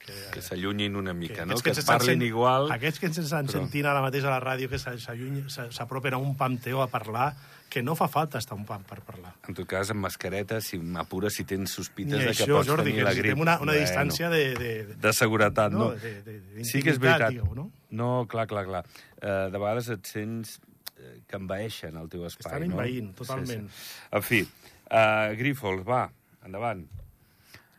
que, 0.05 0.13
que 0.33 0.41
s'allunyin 0.41 0.95
una 0.95 1.13
mica, 1.13 1.41
que, 1.41 1.45
no? 1.45 1.55
Que, 1.55 1.71
que 1.71 1.79
es 1.79 1.85
parlin 1.85 2.17
sent, 2.17 2.27
igual... 2.27 2.71
Aquests 2.73 3.01
que 3.01 3.09
ens 3.11 3.19
estan 3.21 3.47
però... 3.49 3.59
sentint 3.59 3.87
ara 3.89 4.01
mateix 4.03 4.25
a 4.25 4.33
la 4.33 4.39
ràdio 4.43 4.69
que 4.71 4.79
s'apropen 4.81 6.17
a 6.17 6.21
un 6.21 6.35
pam 6.39 6.57
teu 6.61 6.81
a 6.81 6.87
parlar, 6.91 7.31
que 7.71 7.83
no 7.85 7.95
fa 7.95 8.09
falta 8.11 8.41
estar 8.41 8.57
un 8.57 8.65
pam 8.67 8.83
per 8.87 8.99
parlar. 9.07 9.31
En 9.47 9.55
tot 9.55 9.67
cas, 9.69 9.93
amb 9.93 10.03
mascareta, 10.03 10.59
si 10.63 10.79
m'apures, 10.81 11.37
si 11.37 11.45
tens 11.47 11.77
sospites 11.77 12.17
de 12.17 12.25
que 12.25 12.33
això, 12.33 12.57
pots 12.57 12.71
Jordi, 12.71 12.91
tenir 12.91 13.05
la 13.07 13.13
grip. 13.15 13.37
una, 13.37 13.59
una 13.61 13.71
bueno, 13.71 13.77
distància 13.79 14.31
de, 14.33 14.43
de, 14.57 14.71
de... 14.89 14.97
De 15.05 15.13
seguretat, 15.15 15.71
no? 15.71 15.91
no? 15.91 16.01
De, 16.01 16.15
de, 16.25 16.39
de 16.57 16.67
sí 16.67 16.83
que 16.83 16.91
és 16.95 16.99
veritat. 16.99 17.37
Digueu, 17.37 17.55
no? 17.55 17.69
no, 17.95 18.11
clar, 18.31 18.47
clar, 18.51 18.65
clar. 18.67 18.83
Uh, 19.21 19.47
de 19.53 19.57
vegades 19.61 19.91
et 19.95 20.09
sents 20.09 20.57
eh, 20.97 21.21
que 21.29 21.39
envaeixen 21.39 21.95
el 22.01 22.11
teu 22.11 22.25
espai, 22.27 22.49
Estan 22.49 22.67
no? 22.67 22.73
envaint, 22.73 23.13
totalment. 23.21 23.69
Sí, 23.71 23.85
sí. 23.85 24.09
En 24.19 24.25
fi, 24.27 24.41
uh, 24.89 25.29
Grífols, 25.39 25.85
va, 25.87 26.07
endavant. 26.43 26.83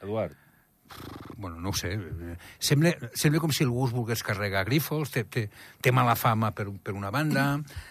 Eduard 0.02 0.40
bueno, 1.42 1.60
no 1.60 1.70
ho 1.70 1.74
sé, 1.74 1.96
sembla, 2.62 2.92
sembla 3.18 3.40
com 3.42 3.50
si 3.50 3.64
algú 3.66 3.86
es 3.88 3.94
volgués 3.94 4.22
carregar 4.22 4.64
Grifols, 4.68 5.10
té, 5.10 5.24
té, 5.26 5.48
té 5.82 5.92
mala 5.94 6.14
fama 6.14 6.52
per, 6.54 6.68
per 6.78 6.94
una 6.94 7.10
banda, 7.10 7.46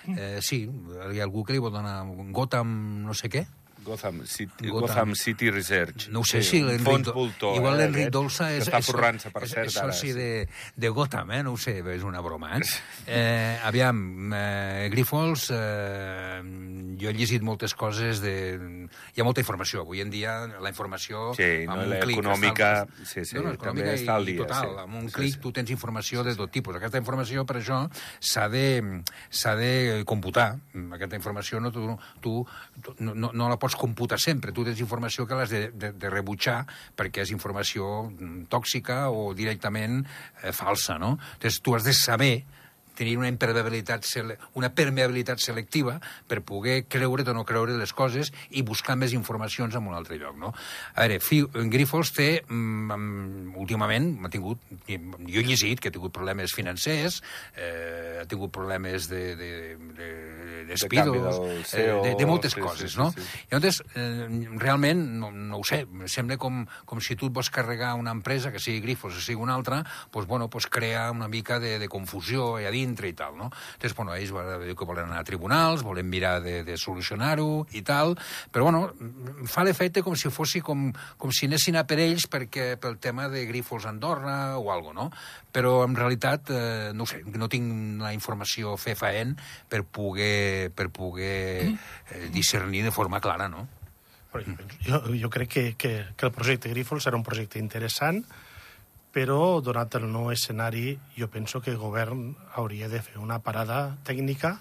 eh, 0.07 0.39
sí, 0.41 0.63
hi 0.63 1.19
ha 1.19 1.25
algú 1.27 1.43
que 1.43 1.57
li 1.57 1.63
vol 1.63 1.73
donar 1.75 1.99
Gotham 2.31 3.03
no 3.03 3.17
sé 3.17 3.29
què, 3.33 3.43
Gotham 3.83 4.25
City, 4.25 4.67
Gotham. 4.67 4.87
Gotham 4.87 5.15
City 5.15 5.49
Research. 5.49 6.09
No 6.09 6.21
ho 6.21 6.25
sé 6.25 6.43
sí, 6.43 6.57
si 6.57 6.63
l'Enric... 6.63 7.11
Voltor, 7.13 7.55
Igual 7.57 7.75
eh, 7.75 7.85
l'Enric 7.85 8.11
Dolça 8.13 8.51
és... 8.53 8.67
està 8.67 8.81
forrant-se, 8.85 9.31
per 9.33 9.43
és, 9.47 9.53
cert, 9.55 9.71
és 9.71 9.77
soci 9.77 10.13
de, 10.15 10.29
de 10.77 10.91
Gotham, 10.93 11.33
eh? 11.33 11.41
No 11.45 11.55
ho 11.55 11.59
sé, 11.61 11.79
és 11.95 12.05
una 12.07 12.21
broma, 12.21 12.53
eh? 12.57 12.67
eh 13.07 13.57
aviam, 13.67 14.01
eh, 14.37 14.89
Grifols, 14.93 15.47
eh, 15.55 16.41
jo 17.01 17.09
he 17.09 17.15
llegit 17.17 17.41
moltes 17.45 17.73
coses 17.77 18.21
de... 18.21 18.35
Hi 19.15 19.21
ha 19.21 19.25
molta 19.25 19.41
informació. 19.41 19.81
Avui 19.81 20.03
en 20.03 20.11
dia 20.13 20.35
la 20.61 20.69
informació... 20.69 21.31
Sí, 21.37 21.65
no, 21.65 21.79
l'econòmica... 21.89 22.71
Sí, 23.01 23.25
sí, 23.25 23.39
no, 23.39 23.49
no, 23.49 23.55
també 23.61 23.87
està 23.95 24.19
al 24.19 24.29
dia. 24.29 24.43
Total, 24.43 24.75
sí. 24.75 24.85
amb 24.85 24.99
un 25.01 25.09
sí, 25.09 25.15
clic 25.17 25.35
sí. 25.37 25.41
tu 25.41 25.53
tens 25.55 25.73
informació 25.73 26.25
de 26.27 26.35
tot 26.37 26.53
tipus. 26.53 26.77
Aquesta 26.77 27.01
informació, 27.01 27.45
per 27.49 27.57
això, 27.61 27.81
s'ha 28.21 28.47
de, 28.51 28.67
de 29.61 29.73
computar. 30.05 30.51
Aquesta 30.99 31.17
informació 31.17 31.61
no, 31.63 31.73
tu, 31.73 31.89
tu 32.21 32.37
no, 32.99 33.15
no, 33.15 33.31
no 33.33 33.49
la 33.49 33.57
pots 33.61 33.70
computar 33.79 34.19
sempre 34.21 34.53
tu 34.55 34.65
tens 34.67 34.79
informació 34.83 35.27
que 35.27 35.37
l'has 35.37 35.51
de, 35.51 35.61
de, 35.73 35.91
de 35.97 36.11
rebutjar 36.13 36.61
perquè 36.97 37.25
és 37.25 37.33
informació 37.35 38.07
mm, 38.09 38.47
tòxica 38.51 39.03
o 39.09 39.31
directament 39.37 40.01
eh, 40.01 40.51
falsa, 40.55 40.97
no? 41.01 41.17
Entonces, 41.35 41.61
tu 41.61 41.75
has 41.75 41.87
de 41.87 41.93
saber 41.97 42.33
tenir 43.01 43.17
una 43.17 43.29
impermeabilitat, 43.31 44.05
una 44.59 44.69
permeabilitat 44.77 45.41
selectiva 45.41 45.97
per 46.29 46.41
poder 46.45 46.83
creure 46.85 47.25
o 47.25 47.33
no 47.33 47.45
creure 47.47 47.73
les 47.79 47.93
coses 47.97 48.29
i 48.51 48.61
buscar 48.65 48.95
més 48.99 49.15
informacions 49.17 49.75
en 49.75 49.87
un 49.89 49.97
altre 49.97 50.19
lloc, 50.21 50.37
no? 50.37 50.53
A 50.93 51.07
veure, 51.07 51.17
Grifols 51.73 52.13
té, 52.13 52.29
mm, 52.45 53.55
últimament, 53.57 54.13
ha 54.25 54.29
tingut, 54.29 54.61
jo 54.87 55.41
he 55.41 55.45
llegit 55.47 55.81
que 55.81 55.89
ha 55.89 55.95
tingut 55.95 56.13
problemes 56.13 56.53
financers, 56.53 57.21
eh, 57.55 58.19
ha 58.21 58.25
tingut 58.29 58.51
problemes 58.53 59.09
de, 59.09 59.35
de, 59.35 59.51
de, 59.97 60.09
despidos, 60.69 61.39
del 61.41 61.57
eh, 61.57 61.65
CEO, 61.65 62.01
de, 62.03 62.15
de 62.15 62.25
moltes 62.29 62.53
sí, 62.53 62.59
sí, 62.59 62.67
coses, 62.67 62.93
sí, 62.93 62.99
no? 62.99 63.11
sí. 63.11 63.21
I 63.49 63.55
llavors, 63.55 63.81
eh, 63.95 64.27
realment, 64.61 65.03
no, 65.21 65.31
no 65.31 65.61
ho 65.61 65.65
sé, 65.65 65.83
sembla 66.05 66.37
com, 66.37 66.63
com 66.85 67.01
si 67.01 67.17
tu 67.17 67.31
et 67.31 67.33
vols 67.33 67.49
carregar 67.49 67.95
una 67.99 68.13
empresa, 68.13 68.51
que 68.53 68.61
sigui 68.61 68.83
Grifos 68.85 69.17
o 69.17 69.21
sigui 69.23 69.41
una 69.41 69.55
altra, 69.55 69.83
pues, 70.11 70.27
bueno, 70.27 70.49
pues, 70.49 70.67
crea 70.67 71.09
una 71.11 71.27
mica 71.27 71.59
de, 71.59 71.79
de 71.79 71.89
confusió 71.89 72.55
allà 72.57 72.71
dintre 72.91 73.09
i 73.09 73.15
tal, 73.17 73.37
no? 73.39 73.49
Llavors, 73.79 73.95
bueno, 73.97 74.15
ells 74.15 74.33
van 74.35 74.51
dir 74.65 74.75
que 74.77 74.87
volen 74.87 75.09
anar 75.09 75.21
a 75.23 75.27
tribunals, 75.27 75.85
volen 75.87 76.09
mirar 76.11 76.39
de, 76.43 76.61
de 76.67 76.77
solucionar-ho 76.77 77.65
i 77.77 77.81
tal, 77.87 78.17
però, 78.51 78.67
bueno, 78.67 78.91
fa 79.49 79.65
l'efecte 79.65 80.03
com 80.03 80.15
si 80.19 80.29
fossi 80.33 80.61
com, 80.61 80.89
com 81.17 81.33
si 81.33 81.47
anessin 81.49 81.79
a 81.79 81.85
per 81.87 82.01
ells 82.03 82.27
perquè, 82.31 82.75
pel 82.81 82.99
tema 83.01 83.29
de 83.31 83.45
Grifos 83.49 83.87
Andorra 83.89 84.57
o 84.59 84.71
algo, 84.73 84.93
no? 84.93 85.09
Però, 85.51 85.81
en 85.87 85.95
realitat, 85.97 86.51
eh, 86.51 86.91
no 86.93 87.07
sé, 87.09 87.23
no 87.25 87.49
tinc 87.51 88.01
la 88.03 88.13
informació 88.15 88.77
fefaent 88.79 89.37
per 89.71 89.83
poder, 89.83 90.71
per 90.75 90.89
poder 90.93 91.71
eh, 91.71 92.27
discernir 92.33 92.83
de 92.87 92.95
forma 92.95 93.21
clara, 93.23 93.49
no? 93.51 93.67
Però 94.31 94.43
jo, 94.85 95.01
jo, 95.11 95.29
crec 95.29 95.49
que, 95.51 95.65
que, 95.75 95.91
que 96.15 96.27
el 96.29 96.31
projecte 96.31 96.71
Grífols 96.71 97.03
serà 97.03 97.19
un 97.19 97.25
projecte 97.27 97.59
interessant, 97.59 98.21
però, 99.11 99.59
donat 99.59 99.95
el 99.99 100.07
nou 100.11 100.31
escenari, 100.31 100.95
jo 101.17 101.27
penso 101.31 101.59
que 101.61 101.73
el 101.73 101.79
govern 101.79 102.31
hauria 102.55 102.87
de 102.89 103.01
fer 103.03 103.19
una 103.19 103.41
parada 103.43 103.97
tècnica 104.07 104.55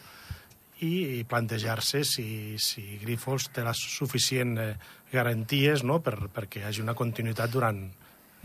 i, 0.83 1.23
plantejar-se 1.28 2.02
si, 2.09 2.57
si 2.59 2.99
Grífols 3.02 3.50
té 3.54 3.62
les 3.66 3.83
suficient 3.95 4.57
eh, 4.59 4.73
garanties 5.12 5.85
no? 5.87 6.00
per, 6.02 6.16
perquè 6.35 6.62
hi 6.62 6.66
hagi 6.69 6.83
una 6.83 6.97
continuïtat 6.99 7.52
durant 7.52 7.85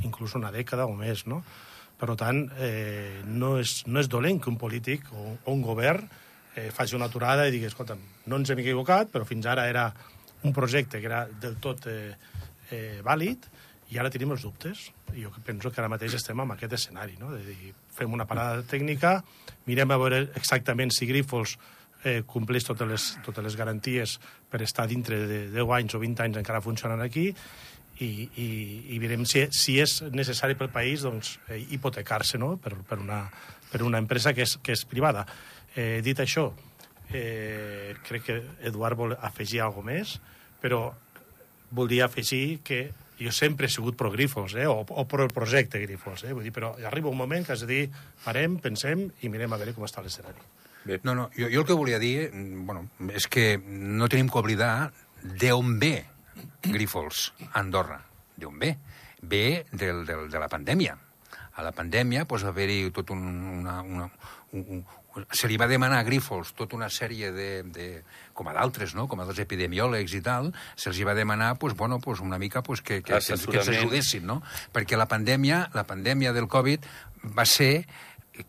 inclús 0.04 0.36
una 0.36 0.52
dècada 0.52 0.86
o 0.86 0.94
més. 0.98 1.26
No? 1.32 1.42
Per 1.98 2.12
tant, 2.20 2.44
eh, 2.60 3.24
no, 3.26 3.56
és, 3.62 3.82
no 3.88 4.02
és 4.04 4.12
dolent 4.12 4.42
que 4.44 4.52
un 4.52 4.60
polític 4.62 5.08
o, 5.16 5.38
o 5.40 5.56
un 5.56 5.64
govern 5.66 6.06
eh, 6.56 6.70
faci 6.76 6.98
una 6.98 7.10
aturada 7.10 7.48
i 7.48 7.56
digui, 7.56 7.70
escolta, 7.72 7.98
no 8.28 8.40
ens 8.42 8.52
hem 8.52 8.62
equivocat, 8.62 9.10
però 9.14 9.28
fins 9.28 9.48
ara 9.50 9.66
era 9.72 9.90
un 10.46 10.54
projecte 10.54 11.00
que 11.00 11.10
era 11.10 11.26
del 11.42 11.56
tot 11.64 11.88
eh, 11.90 12.14
eh, 12.70 13.00
vàlid 13.06 13.48
i 13.96 14.00
ara 14.02 14.12
tenim 14.12 14.34
els 14.36 14.44
dubtes. 14.44 14.90
Jo 15.16 15.32
penso 15.48 15.72
que 15.72 15.80
ara 15.80 15.92
mateix 15.92 16.18
estem 16.18 16.42
en 16.44 16.52
aquest 16.52 16.74
escenari, 16.75 17.16
no? 17.22 17.32
de 17.32 17.44
dir, 17.48 17.72
fem 17.96 18.12
una 18.12 18.28
parada 18.28 18.66
tècnica, 18.68 19.22
mirem 19.70 19.94
a 19.96 20.00
veure 20.02 20.25
exactament 20.36 20.92
si 20.92 21.08
Grífols 21.08 21.56
eh, 22.04 22.22
compleix 22.28 22.68
totes 22.68 22.90
les, 22.90 23.06
totes 23.24 23.46
les 23.46 23.56
garanties 23.56 24.18
per 24.52 24.62
estar 24.66 24.88
dintre 24.92 25.22
de 25.30 25.40
10 25.54 25.72
anys 25.78 25.96
o 25.96 26.02
20 26.04 26.25
anys 26.28 26.42
encara 26.42 26.64
funcionant 26.66 27.06
aquí 27.06 27.30
i, 28.04 28.10
i, 28.36 28.50
i 28.92 29.00
veurem 29.00 29.24
si, 29.30 29.46
si 29.56 29.78
és 29.80 30.02
necessari 30.12 30.58
pel 30.60 30.74
país 30.75 31.08
doncs, 31.08 31.38
eh, 31.48 31.62
hipotecar-se 31.78 32.42
no? 32.42 32.56
per, 32.60 32.75
per, 32.84 33.00
una, 33.00 33.24
per 33.72 33.82
una 33.88 34.04
empresa 34.04 34.36
que 34.36 34.44
és, 34.44 34.58
que 34.60 34.75
és 34.75 34.84
privada. 34.92 35.24
Eh, 35.72 36.02
dit 36.04 36.20
això, 36.20 36.50
eh, 37.16 37.96
crec 38.04 38.28
que 38.28 38.38
Eduard 38.68 39.00
vol 39.00 39.16
afegir 39.16 39.64
alguna 39.64 39.94
més, 39.94 40.18
però 40.60 40.90
voldria 41.75 42.10
afegir 42.12 42.60
que 42.68 42.90
jo 43.19 43.31
sempre 43.31 43.67
he 43.67 43.72
sigut 43.72 43.98
pro 43.98 44.12
Grifos, 44.12 44.55
eh? 44.55 44.67
o, 44.67 44.84
o 44.84 45.07
pro 45.07 45.24
el 45.24 45.34
projecte 45.34 45.79
Grifos, 45.84 46.24
eh? 46.24 46.34
Vull 46.34 46.48
dir, 46.48 46.53
però 46.55 46.74
arriba 46.88 47.10
un 47.12 47.17
moment 47.17 47.45
que 47.45 47.55
has 47.55 47.63
de 47.63 47.69
dir, 47.72 47.84
parem, 48.25 48.60
pensem 48.63 49.07
i 49.22 49.31
mirem 49.31 49.53
a 49.53 49.60
veure 49.62 49.75
com 49.77 49.88
està 49.88 50.03
l'escenari. 50.03 50.43
No, 51.01 51.15
no, 51.15 51.29
jo, 51.34 51.48
jo 51.50 51.63
el 51.63 51.65
que 51.65 51.77
volia 51.77 51.98
dir, 52.00 52.29
mm, 52.31 52.65
bueno, 52.67 52.86
és 53.10 53.25
que 53.31 53.55
no 53.57 54.10
tenim 54.12 54.29
que 54.29 54.41
oblidar 54.41 54.91
d'on 55.24 55.79
ve 55.81 55.95
Grífols, 56.65 57.31
Andorra. 57.53 58.01
D'on 58.38 58.60
ve? 58.60 58.75
Ve 59.22 59.65
del, 59.72 60.05
del, 60.05 60.29
de 60.29 60.41
la 60.41 60.50
pandèmia. 60.51 60.98
A 61.55 61.63
la 61.63 61.72
pandèmia 61.72 62.25
pues, 62.27 62.43
va 62.43 62.51
haver-hi 62.51 62.91
tot 62.93 63.13
un, 63.15 63.24
una, 63.62 63.79
una, 63.81 64.10
un, 64.51 64.65
un, 64.77 64.84
se 65.31 65.48
li 65.48 65.57
va 65.57 65.67
demanar 65.67 66.01
a 66.01 66.07
Grífols 66.07 66.53
tota 66.57 66.75
una 66.75 66.89
sèrie 66.91 67.31
de, 67.31 67.50
de 67.63 67.88
com 68.36 68.50
a 68.51 68.55
d'altres, 68.55 68.95
no? 68.98 69.07
com 69.12 69.22
a 69.22 69.27
dels 69.27 69.39
epidemiòlegs 69.43 70.15
i 70.17 70.22
tal, 70.25 70.51
se'ls 70.75 71.00
va 71.07 71.15
demanar 71.15 71.55
pues, 71.62 71.75
bueno, 71.75 72.00
pues, 72.00 72.19
una 72.19 72.39
mica 72.39 72.63
pues, 72.63 72.81
que, 72.81 73.01
que, 73.01 73.19
que, 73.19 73.38
que 73.51 73.62
ajudessin, 73.62 74.25
no? 74.27 74.41
Perquè 74.75 75.00
la 75.00 75.07
pandèmia, 75.07 75.69
la 75.74 75.86
pandèmia 75.88 76.34
del 76.36 76.50
Covid 76.51 76.86
va 77.38 77.45
ser 77.45 77.86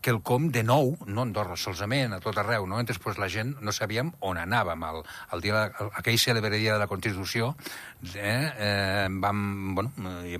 que 0.01 0.11
el 0.11 0.19
com 0.25 0.49
de 0.51 0.63
nou, 0.63 0.95
no 1.07 1.23
Andorra 1.23 1.55
solament, 1.59 2.15
a 2.15 2.19
tot 2.23 2.37
arreu, 2.37 2.67
no? 2.67 2.79
Entonces, 2.79 3.01
pues, 3.03 3.17
la 3.21 3.29
gent 3.31 3.55
no 3.63 3.71
sabíem 3.71 4.11
on 4.19 4.39
anàvem. 4.41 4.83
El, 4.89 5.01
el 5.33 5.45
dia, 5.45 5.63
el, 5.79 5.91
aquell 6.01 6.19
cèlebre 6.19 6.51
dia 6.57 6.75
de 6.75 6.81
la 6.81 6.89
Constitució 6.91 7.53
eh, 8.15 8.51
eh, 8.57 9.07
vam, 9.09 9.39
bueno, 9.75 9.93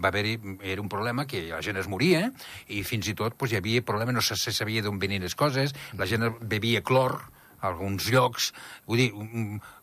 va 0.04 0.12
haver-hi 0.12 0.38
era 0.62 0.82
un 0.82 0.90
problema 0.90 1.26
que 1.28 1.48
la 1.50 1.62
gent 1.64 1.80
es 1.80 1.88
moria 1.88 2.28
i 2.68 2.84
fins 2.84 3.08
i 3.08 3.16
tot 3.18 3.38
pues, 3.38 3.54
hi 3.54 3.62
havia 3.62 3.86
problema, 3.86 4.16
no 4.16 4.22
se, 4.22 4.38
sabia 4.38 4.84
d'on 4.84 5.00
venien 5.00 5.24
les 5.24 5.36
coses, 5.36 5.76
la 5.98 6.08
gent 6.10 6.28
bevia 6.42 6.84
clor, 6.84 7.22
a 7.58 7.72
alguns 7.72 8.06
llocs, 8.14 8.52
vull 8.86 9.02
dir, 9.02 9.12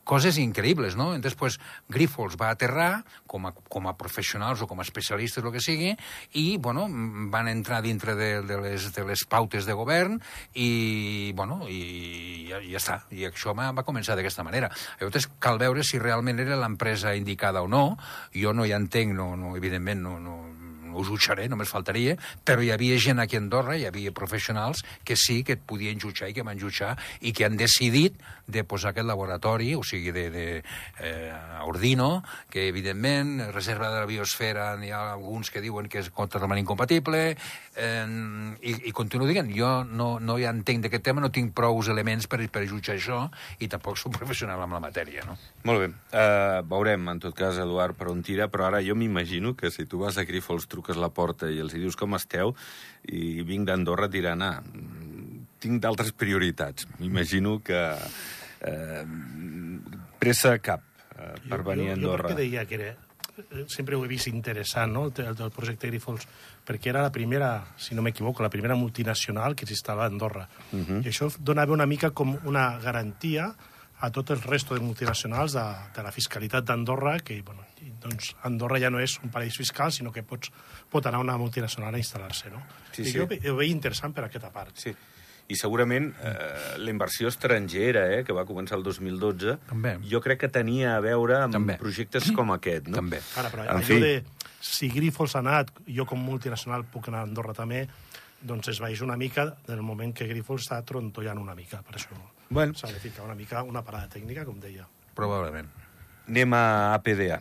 coses 0.04 0.38
increïbles, 0.38 0.96
no? 0.96 1.14
Entonces, 1.14 1.36
pues, 1.38 1.58
Grífols 1.88 2.36
va 2.40 2.50
aterrar 2.52 3.04
com 3.26 3.48
a, 3.48 3.52
com 3.52 3.88
a 3.88 3.96
professionals 3.98 4.62
o 4.62 4.68
com 4.70 4.80
a 4.80 4.86
especialistes, 4.86 5.42
el 5.42 5.52
que 5.52 5.62
sigui, 5.64 5.94
i, 6.32 6.56
bueno, 6.58 6.86
van 7.32 7.48
entrar 7.48 7.82
dintre 7.82 8.14
de, 8.14 8.30
de, 8.46 8.60
les, 8.60 8.90
de 8.94 9.04
les 9.08 9.24
pautes 9.24 9.66
de 9.66 9.76
govern 9.76 10.20
i, 10.54 11.32
bueno, 11.36 11.62
i 11.68 12.46
ja, 12.50 12.60
ja 12.62 12.80
està. 12.80 12.98
I 13.10 13.28
això 13.30 13.56
va, 13.56 13.70
va 13.74 13.86
començar 13.86 14.16
d'aquesta 14.18 14.46
manera. 14.46 14.70
Llavors, 15.00 15.30
cal 15.42 15.58
veure 15.58 15.84
si 15.84 15.98
realment 15.98 16.42
era 16.44 16.60
l'empresa 16.60 17.16
indicada 17.16 17.64
o 17.64 17.70
no. 17.70 17.96
Jo 18.36 18.52
no 18.54 18.68
hi 18.68 18.76
entenc, 18.76 19.16
no, 19.16 19.34
no, 19.40 19.56
evidentment, 19.56 20.04
no, 20.04 20.18
no 20.20 20.63
us 21.00 21.10
jutjaré, 21.10 21.48
només 21.48 21.70
faltaria, 21.70 22.16
però 22.44 22.62
hi 22.62 22.70
havia 22.74 22.98
gent 23.00 23.22
aquí 23.22 23.38
a 23.38 23.42
Andorra, 23.42 23.76
hi 23.76 23.86
havia 23.88 24.14
professionals 24.14 24.84
que 25.04 25.16
sí 25.16 25.42
que 25.44 25.58
et 25.58 25.66
podien 25.66 26.00
jutjar 26.00 26.30
i 26.30 26.36
que 26.36 26.46
van 26.46 26.60
jutjar 26.60 26.94
i 27.20 27.32
que 27.32 27.46
han 27.46 27.58
decidit 27.60 28.20
de 28.46 28.64
posar 28.64 28.92
aquest 28.92 29.06
laboratori, 29.08 29.72
o 29.74 29.82
sigui, 29.86 30.12
de, 30.12 30.28
de 30.30 30.46
eh, 31.00 31.32
Ordino, 31.64 32.22
que 32.50 32.68
evidentment, 32.68 33.38
reserva 33.54 33.88
de 33.90 34.02
la 34.02 34.08
biosfera, 34.08 34.74
n'hi 34.76 34.92
ha 34.92 35.14
alguns 35.14 35.50
que 35.50 35.62
diuen 35.64 35.88
que 35.88 36.02
és 36.02 36.10
totalment 36.12 36.60
incompatible, 36.60 37.22
eh, 37.32 38.06
i, 38.60 38.74
i 38.90 38.92
continuo 38.92 39.28
dient, 39.30 39.48
jo 39.56 39.70
no, 39.88 40.18
no 40.20 40.36
hi 40.38 40.44
entenc 40.50 40.84
d'aquest 40.84 41.06
tema, 41.08 41.24
no 41.24 41.32
tinc 41.32 41.54
prous 41.56 41.88
elements 41.92 42.28
per, 42.28 42.42
per 42.52 42.66
jutjar 42.68 42.98
això, 42.98 43.22
i 43.64 43.70
tampoc 43.72 43.98
soc 44.00 44.16
professional 44.18 44.60
amb 44.64 44.76
la 44.76 44.82
matèria, 44.84 45.24
no? 45.24 45.38
Molt 45.64 45.80
bé. 45.80 45.90
Uh, 46.12 46.60
veurem, 46.68 47.08
en 47.14 47.22
tot 47.24 47.36
cas, 47.38 47.58
Eduard, 47.62 47.96
per 47.96 48.10
on 48.12 48.20
tira, 48.26 48.50
però 48.52 48.68
ara 48.68 48.82
jo 48.84 48.96
m'imagino 48.98 49.54
que 49.56 49.72
si 49.72 49.88
tu 49.88 50.02
vas 50.04 50.18
a 50.20 50.26
Grífols, 50.28 50.68
truques 50.84 51.00
la 51.00 51.08
porta 51.08 51.48
i 51.48 51.60
els 51.60 51.72
hi 51.74 51.80
dius 51.80 51.96
com 51.96 52.14
esteu, 52.14 52.54
i 53.08 53.42
vinc 53.42 53.66
d'Andorra, 53.66 54.06
et 54.06 54.12
diran, 54.12 54.42
ah, 54.42 54.60
tinc 55.60 55.80
d'altres 55.80 56.12
prioritats. 56.12 56.86
M'imagino 57.00 57.60
que 57.64 57.80
eh, 58.60 59.04
pressa 60.20 60.58
cap 60.58 60.82
eh, 61.16 61.40
per 61.48 61.62
venir 61.64 61.90
a 61.90 61.94
jo, 61.94 62.02
jo 62.02 62.12
Andorra. 62.12 62.28
per 62.28 62.34
què 62.34 62.40
deia 62.42 62.64
que 62.68 62.74
era, 62.76 62.90
eh, 63.38 63.64
sempre 63.68 63.96
ho 63.96 64.04
he 64.04 64.08
vist 64.08 64.28
interessant, 64.28 64.92
no?, 64.92 65.06
el, 65.08 65.32
el, 65.32 65.52
projecte 65.54 65.88
Grífols, 65.88 66.28
perquè 66.64 66.92
era 66.92 67.02
la 67.02 67.12
primera, 67.12 67.64
si 67.76 67.96
no 67.96 68.04
m'equivoco, 68.04 68.44
la 68.44 68.52
primera 68.52 68.76
multinacional 68.76 69.56
que 69.56 69.66
s'instal·la 69.66 70.04
a 70.04 70.12
Andorra. 70.12 70.48
Uh 70.72 70.84
-huh. 70.84 71.04
I 71.04 71.08
això 71.08 71.32
donava 71.38 71.72
una 71.72 71.86
mica 71.86 72.10
com 72.10 72.36
una 72.44 72.78
garantia 72.78 73.54
a 74.00 74.10
tot 74.10 74.30
el 74.30 74.42
resto 74.42 74.74
de 74.74 74.80
multinacionals 74.80 75.54
de, 75.54 75.64
de 75.96 76.02
la 76.02 76.12
fiscalitat 76.12 76.64
d'Andorra, 76.66 77.18
que 77.20 77.40
bueno, 77.42 77.64
doncs, 78.02 78.34
Andorra 78.42 78.80
ja 78.82 78.90
no 78.90 79.00
és 79.00 79.18
un 79.22 79.30
paraís 79.32 79.56
fiscal, 79.56 79.92
sinó 79.92 80.12
que 80.12 80.22
pots, 80.26 80.50
pot 80.90 81.06
anar 81.06 81.20
una 81.22 81.36
multinacional 81.40 81.94
a 81.94 82.00
instal·lar-se. 82.00 82.50
No? 82.52 82.62
Sí, 82.92 83.02
I 83.02 83.10
sí. 83.12 83.18
jo 83.18 83.26
ho 83.26 83.56
veia 83.60 83.70
interessant 83.72 84.14
per 84.14 84.26
aquesta 84.26 84.50
part. 84.52 84.76
Sí. 84.80 84.94
I 85.44 85.56
segurament 85.60 86.06
eh, 86.24 86.78
la 86.80 86.88
inversió 86.90 87.28
estrangera, 87.28 88.06
eh, 88.16 88.22
que 88.24 88.32
va 88.32 88.46
començar 88.48 88.78
el 88.78 88.84
2012, 88.86 89.58
També. 89.68 89.98
jo 90.08 90.20
crec 90.24 90.40
que 90.40 90.48
tenia 90.48 90.94
a 90.96 91.02
veure 91.04 91.42
amb 91.42 91.52
També. 91.58 91.76
projectes 91.80 92.30
com 92.32 92.54
aquest, 92.54 92.88
no? 92.88 92.96
També. 93.02 93.20
Ara, 93.36 93.50
però 93.52 93.66
En 93.76 93.82
fi. 93.84 94.00
de 94.00 94.14
si 94.64 94.88
Grífols 94.88 95.36
ha 95.36 95.42
anat, 95.44 95.70
jo 95.84 96.06
com 96.08 96.18
multinacional 96.24 96.86
puc 96.88 97.08
anar 97.12 97.20
a 97.20 97.28
Andorra 97.28 97.52
també, 97.52 97.82
doncs 98.40 98.68
es 98.72 98.80
vaix 98.80 99.02
una 99.04 99.16
mica 99.20 99.50
del 99.66 99.82
moment 99.84 100.14
que 100.16 100.26
Grífols 100.28 100.64
està 100.64 100.80
trontollant 100.84 101.38
una 101.38 101.54
mica. 101.54 101.82
Per 101.84 101.96
això 102.00 102.16
Bueno. 102.54 102.74
s'ha 102.78 102.86
de 102.86 103.00
ficar 103.00 103.24
una 103.24 103.34
mica 103.34 103.64
una 103.66 103.82
parada 103.82 104.06
tècnica, 104.08 104.44
com 104.46 104.60
deia. 104.62 104.86
Probablement. 105.18 105.66
Anem 106.30 106.54
a 106.54 106.94
APDA. 106.94 107.40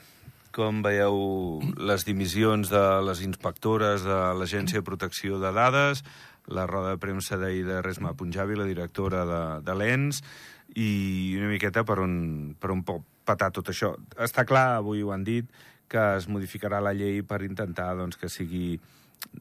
Com 0.53 0.81
veieu 0.85 1.61
les 1.77 2.05
dimissions 2.05 2.71
de 2.73 2.81
les 3.05 3.21
inspectores 3.21 4.01
de 4.05 4.17
l'Agència 4.39 4.81
de 4.81 4.87
Protecció 4.87 5.37
de 5.41 5.53
Dades, 5.53 6.01
la 6.49 6.65
roda 6.65 6.95
de 6.95 7.01
premsa 7.01 7.37
d'ahir 7.37 7.61
de 7.69 7.81
Resma 7.85 8.15
Punjabi, 8.17 8.57
la 8.57 8.65
directora 8.65 9.21
de, 9.29 9.43
de 9.61 9.77
l'ENS, 9.77 10.23
i 10.81 10.89
una 11.37 11.53
miqueta 11.53 11.85
per 11.85 11.99
on, 12.01 12.17
per 12.57 12.73
on 12.73 12.81
pot 12.81 13.05
patar 13.23 13.53
tot 13.53 13.69
això. 13.69 13.93
Està 14.17 14.47
clar, 14.49 14.79
avui 14.81 15.05
ho 15.05 15.13
han 15.13 15.23
dit, 15.23 15.45
que 15.87 16.09
es 16.17 16.25
modificarà 16.25 16.81
la 16.81 16.97
llei 16.97 17.21
per 17.21 17.43
intentar 17.45 17.93
doncs, 18.01 18.17
que 18.17 18.33
sigui 18.33 18.79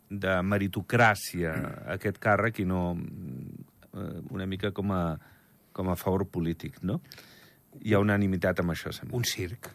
de 0.09 0.41
meritocràcia 0.45 1.57
aquest 1.97 2.21
càrrec 2.23 2.61
i 2.61 2.69
no 2.69 2.83
eh, 2.93 4.19
una 4.31 4.47
mica 4.47 4.71
com 4.77 4.93
a, 4.93 5.05
com 5.73 5.91
a 5.91 5.97
favor 5.97 6.27
polític, 6.29 6.81
no? 6.83 7.01
Hi 7.83 7.95
ha 7.95 8.03
unanimitat 8.03 8.61
amb 8.61 8.75
això, 8.75 8.93
sembla. 8.93 9.17
Un 9.17 9.25
circ. 9.29 9.71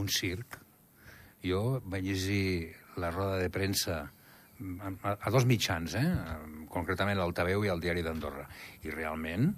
Un 0.00 0.08
circ. 0.12 0.60
Jo 1.44 1.80
vaig 1.88 2.04
llegir 2.04 2.76
la 3.00 3.10
roda 3.14 3.40
de 3.40 3.48
premsa 3.52 4.00
a, 4.04 4.92
a, 4.92 5.16
a 5.16 5.32
dos 5.32 5.46
mitjans, 5.48 5.96
eh? 5.96 6.06
concretament 6.70 7.18
l'Altaveu 7.18 7.64
i 7.64 7.72
el 7.72 7.80
Diari 7.80 8.04
d'Andorra. 8.04 8.44
I 8.84 8.92
realment 8.92 9.54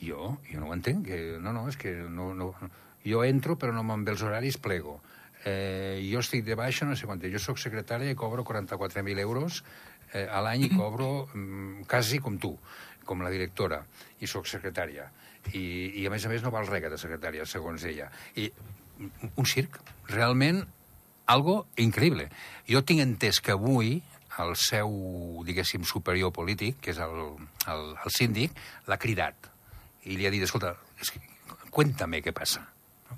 Jo, 0.00 0.38
jo 0.46 0.60
no 0.60 0.68
ho 0.68 0.74
entenc, 0.74 1.06
que 1.08 1.38
no, 1.42 1.52
no, 1.52 1.66
és 1.68 1.76
que 1.78 1.92
no, 2.06 2.30
no, 2.36 2.52
jo 3.02 3.22
entro 3.26 3.56
però 3.58 3.74
no 3.74 3.82
me'n 3.86 4.04
ve 4.06 4.14
els 4.14 4.22
horaris, 4.22 4.58
plego. 4.62 4.98
Eh, 5.46 5.98
jo 6.06 6.22
estic 6.22 6.44
de 6.46 6.54
baixa, 6.58 6.86
no 6.86 6.96
sé 6.98 7.06
quant, 7.06 7.22
jo 7.22 7.40
sóc 7.42 7.58
secretària 7.62 8.14
i 8.14 8.18
cobro 8.18 8.44
44.000 8.46 9.22
euros 9.22 9.62
eh, 10.12 10.26
a 10.26 10.42
l'any 10.44 10.66
i 10.66 10.70
cobro 10.70 11.28
mm, 11.32 11.88
quasi 11.90 12.18
com 12.22 12.38
tu, 12.42 12.52
com 13.08 13.24
la 13.24 13.32
directora, 13.32 13.80
i 14.20 14.28
sóc 14.30 14.48
secretària. 14.50 15.08
I, 15.54 15.62
I 16.02 16.06
a 16.06 16.12
més 16.12 16.26
a 16.26 16.32
més 16.32 16.44
no 16.44 16.52
val 16.54 16.68
res 16.68 16.84
de 16.92 17.00
secretària, 17.00 17.46
segons 17.48 17.84
ella. 17.88 18.10
I 18.36 18.50
un 19.34 19.48
circ, 19.48 19.80
realment 20.10 20.64
algo 21.28 21.60
increïble. 21.80 22.28
Jo 22.68 22.82
tinc 22.84 23.04
entès 23.04 23.40
que 23.44 23.54
avui 23.56 23.98
el 24.42 24.54
seu, 24.60 24.92
diguéssim, 25.46 25.84
superior 25.88 26.32
polític, 26.34 26.78
que 26.84 26.92
és 26.94 27.00
el, 27.02 27.16
el, 27.72 27.88
el 28.04 28.14
síndic, 28.14 28.54
l'ha 28.86 29.00
cridat. 29.00 29.50
I 30.06 30.18
li 30.18 30.28
ha 30.28 30.34
dit, 30.34 30.44
escolta, 30.46 30.76
és 31.02 31.10
que, 31.14 31.22
cuéntame 31.74 32.22
què 32.24 32.34
passa. 32.36 32.62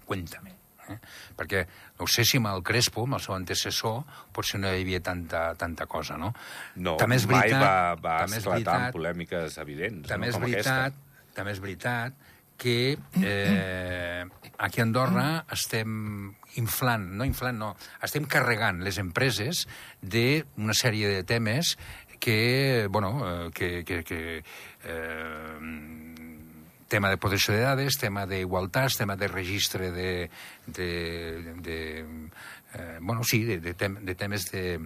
Cuéntame. 0.06 0.59
Eh? 0.90 0.98
Perquè 1.38 1.64
no 2.00 2.08
sé 2.10 2.24
si 2.28 2.40
amb 2.40 2.50
el 2.52 2.64
Crespo, 2.66 3.04
amb 3.08 3.18
el 3.18 3.24
seu 3.24 3.36
antecessor, 3.36 4.02
potser 4.34 4.60
no 4.62 4.72
hi 4.72 4.82
havia 4.82 5.02
tanta, 5.04 5.50
tanta 5.60 5.86
cosa, 5.90 6.18
no? 6.20 6.32
No, 6.76 6.96
també 7.00 7.20
és 7.20 7.28
mai 7.30 7.48
veritat, 7.48 7.62
va, 7.62 7.94
va 8.00 8.18
també 8.24 8.40
és 8.40 8.42
esclatar 8.44 8.74
veritat, 8.76 8.98
polèmiques 8.98 9.62
evidents, 9.62 10.10
també 10.10 10.28
no? 10.28 10.34
és 10.34 10.38
com 10.38 10.48
veritat, 10.48 10.90
aquesta. 10.90 11.32
també 11.38 11.56
és 11.56 11.64
veritat 11.64 12.28
que 12.60 12.98
eh, 13.24 14.24
aquí 14.58 14.82
a 14.82 14.84
Andorra 14.84 15.26
estem 15.56 16.34
inflant, 16.60 17.06
no 17.16 17.24
inflant, 17.24 17.56
no, 17.56 17.70
estem 18.04 18.26
carregant 18.28 18.82
les 18.84 18.98
empreses 19.00 19.64
d'una 20.02 20.76
sèrie 20.76 21.08
de 21.08 21.24
temes 21.24 21.76
que, 22.20 22.86
bueno, 22.90 23.14
eh, 23.24 23.50
que, 23.56 23.82
que, 23.88 24.04
que 24.04 24.20
eh, 24.84 26.09
tema 26.90 27.08
de 27.08 27.20
protecció 27.22 27.54
de 27.54 27.62
dades, 27.62 27.96
tema 28.02 28.26
d'igualtats, 28.26 28.98
tema 28.98 29.16
de 29.16 29.28
registre 29.30 29.92
de... 29.94 30.10
de, 30.66 30.90
de 31.62 31.78
eh, 32.74 32.98
bueno, 33.00 33.22
sí, 33.24 33.44
de, 33.44 33.60
de, 33.62 33.74
tem, 33.74 33.96
de 34.04 34.14
temes 34.18 34.50
de 34.50 34.80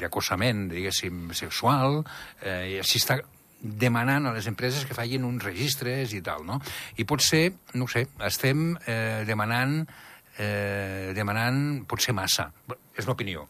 d'acosament, 0.00 0.70
diguéssim, 0.72 1.34
sexual, 1.36 2.00
eh, 2.40 2.72
i 2.72 2.78
així 2.80 2.96
està 3.02 3.18
demanant 3.60 4.30
a 4.30 4.32
les 4.32 4.48
empreses 4.48 4.86
que 4.88 4.96
facin 4.96 5.26
uns 5.28 5.44
registres 5.44 6.14
i 6.16 6.22
tal, 6.24 6.46
no? 6.48 6.60
I 6.96 7.04
potser, 7.04 7.52
no 7.76 7.86
sé, 7.92 8.06
estem 8.24 8.72
eh, 8.88 9.20
demanant, 9.28 9.82
eh, 10.40 11.12
demanant 11.16 11.84
potser 11.90 12.16
massa. 12.16 12.48
És 12.96 13.04
l'opinió. 13.04 13.44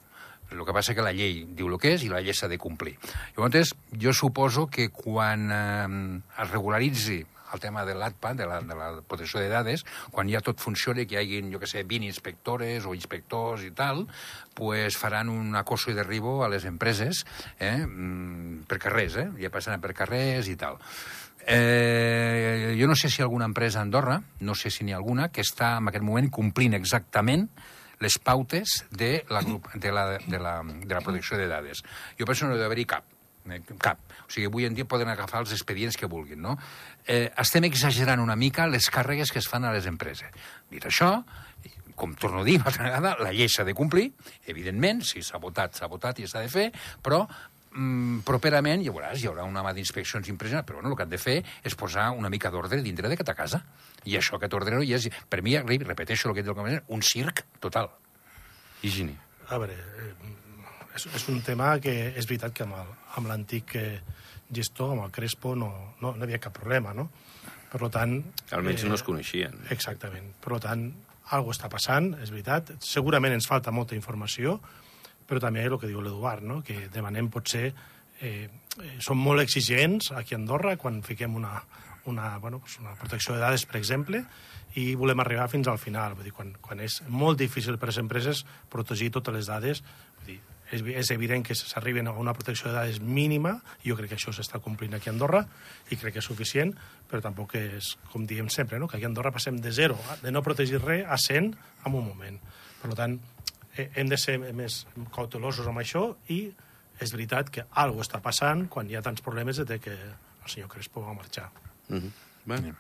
El 0.51 0.65
que 0.67 0.75
passa 0.75 0.95
que 0.95 1.05
la 1.05 1.15
llei 1.15 1.45
diu 1.47 1.71
el 1.71 1.79
que 1.81 1.95
és 1.97 2.05
i 2.07 2.11
la 2.13 2.23
llei 2.25 2.35
s'ha 2.35 2.51
de 2.51 2.59
complir. 2.59 2.97
Llavors, 3.37 3.75
jo 4.03 4.15
suposo 4.15 4.67
que 4.67 4.89
quan 4.91 5.51
eh, 5.51 6.43
es 6.43 6.51
regularitzi 6.51 7.21
el 7.53 7.61
tema 7.61 7.85
de 7.85 7.95
l'ATPA, 7.95 8.35
de 8.35 8.47
la, 8.47 8.61
de 8.61 8.75
la 8.75 8.91
protecció 9.03 9.41
de 9.41 9.49
dades, 9.49 9.85
quan 10.11 10.29
ja 10.31 10.43
tot 10.45 10.61
funcioni, 10.63 11.07
que 11.07 11.17
hi 11.17 11.21
hagin, 11.23 11.51
jo 11.53 11.61
que 11.63 11.69
sé, 11.71 11.83
20 11.83 12.07
inspectores 12.07 12.87
o 12.87 12.95
inspectors 12.95 13.65
i 13.67 13.73
tal, 13.75 14.07
pues 14.55 14.99
faran 15.01 15.31
un 15.33 15.57
acoso 15.59 15.91
i 15.91 15.97
derribo 15.97 16.41
a 16.45 16.51
les 16.53 16.67
empreses 16.69 17.25
eh, 17.59 17.87
mm, 17.87 18.67
per 18.71 18.79
carrers, 18.83 19.19
eh? 19.19 19.29
ja 19.41 19.51
passaran 19.51 19.83
per 19.83 19.95
carrers 19.97 20.51
i 20.51 20.57
tal. 20.61 20.79
Eh, 21.47 22.77
jo 22.79 22.87
no 22.87 22.95
sé 22.95 23.09
si 23.09 23.23
alguna 23.23 23.47
empresa 23.49 23.81
a 23.81 23.83
Andorra, 23.83 24.21
no 24.41 24.55
sé 24.55 24.71
si 24.71 24.85
n'hi 24.85 24.93
ha 24.93 25.01
alguna, 25.01 25.31
que 25.33 25.43
està 25.43 25.77
en 25.79 25.89
aquest 25.91 26.05
moment 26.07 26.31
complint 26.31 26.77
exactament 26.77 27.49
les 28.01 28.19
pautes 28.19 28.85
de 28.91 29.25
la, 29.29 29.43
de 29.75 29.93
la, 29.93 30.05
de 30.19 30.39
la, 30.39 30.55
de 30.65 30.95
la 30.95 31.01
protecció 31.01 31.39
de 31.39 31.49
dades. 31.49 31.85
Jo 32.19 32.27
penso 32.27 32.47
que 32.47 32.53
no 32.53 32.59
deu 32.59 32.67
haver-hi 32.67 32.87
cap. 32.89 33.05
Eh, 33.51 33.61
cap. 33.81 34.01
O 34.27 34.33
sigui, 34.33 34.49
avui 34.49 34.67
en 34.69 34.75
dia 34.77 34.89
poden 34.89 35.09
agafar 35.13 35.45
els 35.45 35.53
expedients 35.57 35.97
que 35.97 36.09
vulguin, 36.09 36.41
no? 36.43 36.57
Eh, 37.07 37.29
estem 37.41 37.69
exagerant 37.69 38.21
una 38.21 38.37
mica 38.37 38.67
les 38.69 38.91
càrregues 38.93 39.33
que 39.33 39.41
es 39.41 39.49
fan 39.49 39.69
a 39.69 39.73
les 39.77 39.89
empreses. 39.89 40.33
Dit 40.73 40.89
això, 40.89 41.13
com 42.01 42.15
torno 42.17 42.41
a 42.41 42.45
dir 42.45 42.57
una 42.57 42.71
altra 42.71 42.87
vegada, 42.89 43.17
la 43.21 43.33
llei 43.37 43.49
s'ha 43.53 43.65
de 43.69 43.77
complir, 43.77 44.07
evidentment, 44.49 45.03
si 45.05 45.21
s'ha 45.25 45.41
votat, 45.43 45.77
s'ha 45.77 45.89
votat 45.93 46.21
i 46.21 46.29
s'ha 46.29 46.41
de 46.41 46.49
fer, 46.49 46.71
però 47.05 47.27
mm, 47.73 48.21
properament, 48.27 48.83
ja 48.85 48.93
veuràs, 48.93 49.21
hi 49.23 49.29
haurà 49.31 49.45
una 49.49 49.63
mà 49.67 49.73
d'inspeccions 49.77 50.29
impressionant, 50.29 50.67
però 50.67 50.81
bueno, 50.81 50.91
el 50.91 50.97
que 50.97 51.03
han 51.07 51.11
de 51.13 51.19
fer 51.19 51.39
és 51.65 51.75
posar 51.75 52.11
una 52.13 52.31
mica 52.31 52.51
d'ordre 52.51 52.81
dintre 52.83 53.09
de 53.09 53.17
cada 53.17 53.35
casa. 53.35 53.63
I 54.05 54.17
això, 54.17 54.37
aquest 54.39 54.55
ordre 54.55 54.77
no 54.77 54.83
hi 54.83 54.95
és, 54.97 55.09
per 55.29 55.43
mi, 55.43 55.57
repeteixo 55.59 56.29
el 56.31 56.35
que 56.35 56.41
he 56.41 56.45
dit 56.45 56.83
un 56.89 57.03
circ 57.03 57.45
total. 57.61 57.91
Higini. 58.83 59.17
A 59.51 59.59
veure, 59.59 59.75
eh, 59.75 60.15
és, 60.97 61.07
és 61.15 61.29
un 61.29 61.43
tema 61.43 61.75
que 61.81 61.93
és 62.17 62.27
veritat 62.27 62.53
que 62.55 62.63
amb 62.65 62.75
el- 62.79 62.95
amb 63.17 63.27
l'antic 63.29 63.75
eh, 63.77 64.01
gestor, 64.51 64.93
amb 64.93 65.05
el 65.05 65.11
Crespo, 65.11 65.55
no, 65.55 65.95
no, 66.01 66.13
no 66.15 66.19
hi 66.25 66.29
havia 66.29 66.39
cap 66.41 66.53
problema, 66.57 66.95
no? 66.95 67.11
Per 67.71 67.89
tant... 67.91 68.17
Almenys 68.51 68.83
no 68.85 68.95
es 68.97 69.03
coneixien. 69.07 69.53
Exactament. 69.71 70.33
Per 70.43 70.59
tant, 70.59 70.89
alguna 71.31 71.55
està 71.55 71.69
passant, 71.71 72.15
és 72.23 72.31
veritat. 72.35 72.73
Segurament 72.83 73.33
ens 73.37 73.47
falta 73.47 73.71
molta 73.71 73.95
informació, 73.95 74.57
però 74.59 74.90
també 75.39 75.63
el 75.63 75.79
que 75.79 75.87
diu 75.87 76.03
l'Eduard, 76.03 76.43
no? 76.43 76.63
que 76.67 76.89
demanem 76.93 77.31
potser... 77.31 77.71
Eh, 78.21 78.51
eh, 78.77 78.99
som 79.01 79.17
molt 79.17 79.41
exigents 79.41 80.11
aquí 80.13 80.35
a 80.35 80.39
Andorra 80.39 80.75
quan 80.77 80.99
fiquem 81.01 81.39
una, 81.39 81.55
una, 82.05 82.37
bueno, 82.39 82.59
pues 82.61 82.79
una 82.79 82.93
protecció 82.99 83.33
de 83.33 83.41
dades, 83.41 83.65
per 83.65 83.79
exemple, 83.79 84.25
i 84.77 84.95
volem 84.95 85.21
arribar 85.23 85.49
fins 85.51 85.69
al 85.69 85.81
final. 85.81 86.15
Vull 86.19 86.29
dir, 86.29 86.35
quan, 86.37 86.53
quan 86.63 86.81
és 86.85 87.01
molt 87.09 87.41
difícil 87.41 87.79
per 87.79 87.91
les 87.91 88.01
empreses 88.03 88.45
protegir 88.71 89.11
totes 89.15 89.35
les 89.35 89.49
dades, 89.51 89.83
vull 90.19 90.35
dir, 90.35 90.39
és, 90.71 90.85
és 91.03 91.11
evident 91.11 91.43
que 91.47 91.57
s'arriben 91.59 92.07
a 92.07 92.15
una 92.19 92.35
protecció 92.37 92.71
de 92.71 92.77
dades 92.77 93.01
mínima, 93.03 93.57
jo 93.85 93.97
crec 93.99 94.13
que 94.13 94.19
això 94.21 94.35
s'està 94.35 94.61
complint 94.63 94.95
aquí 94.95 95.11
a 95.11 95.15
Andorra, 95.15 95.43
i 95.91 95.99
crec 95.99 96.15
que 96.15 96.23
és 96.23 96.31
suficient, 96.31 96.75
però 97.11 97.23
tampoc 97.25 97.57
és, 97.59 97.97
com 98.13 98.27
diem 98.27 98.49
sempre, 98.53 98.79
no? 98.79 98.89
que 98.89 98.99
aquí 98.99 99.09
a 99.09 99.11
Andorra 99.11 99.35
passem 99.35 99.59
de 99.59 99.73
zero, 99.75 99.99
de 100.23 100.31
no 100.31 100.45
protegir 100.47 100.83
res, 100.85 101.07
a 101.09 101.19
100 101.19 101.51
en 101.87 101.95
un 101.95 102.07
moment. 102.07 102.39
Per 102.81 102.95
tant, 102.97 103.19
hem 103.77 104.09
de 104.09 104.19
ser 104.19 104.39
més 104.39 104.85
cautelosos 105.15 105.67
amb 105.71 105.83
això 105.83 106.17
i 106.29 106.43
és 107.01 107.13
veritat 107.15 107.51
que 107.51 107.65
alguna 107.83 108.05
està 108.05 108.21
passant 108.21 108.67
quan 108.69 108.91
hi 108.91 108.97
ha 108.97 109.03
tants 109.03 109.23
problemes 109.25 109.63
de 109.67 109.79
que 109.81 109.95
el 109.95 110.49
senyor 110.49 110.69
Crespo 110.69 111.03
va 111.03 111.15
marxar. 111.15 111.51
Mm 111.89 111.99
-hmm. 111.99 112.11
bueno, 112.45 112.75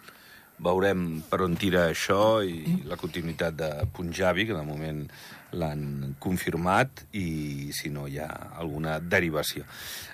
veurem 0.58 1.22
per 1.30 1.40
on 1.42 1.56
tira 1.56 1.88
això 1.88 2.44
i 2.44 2.82
la 2.88 2.98
continuïtat 3.00 3.56
de 3.56 3.70
Punjabi, 3.92 4.46
que 4.46 4.56
de 4.56 4.62
moment 4.62 5.08
l'han 5.52 6.14
confirmat, 6.18 7.06
i 7.16 7.72
si 7.72 7.90
no 7.90 8.06
hi 8.06 8.18
ha 8.18 8.28
alguna 8.60 8.98
derivació. 9.00 9.64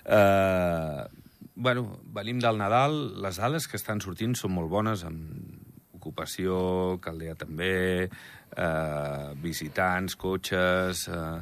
Eh, 0.05 1.05
bueno, 1.55 2.01
venim 2.05 2.41
del 2.41 2.59
Nadal, 2.59 3.23
les 3.23 3.37
dades 3.43 3.67
que 3.67 3.77
estan 3.77 4.01
sortint 4.01 4.37
són 4.39 4.53
molt 4.53 4.71
bones, 4.71 5.05
amb 5.05 5.97
ocupació, 5.97 6.99
Caldea 7.03 7.35
també, 7.35 8.09
eh, 8.57 9.33
visitants, 9.43 10.19
cotxes... 10.21 11.09
Eh, 11.09 11.41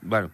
bueno, 0.00 0.30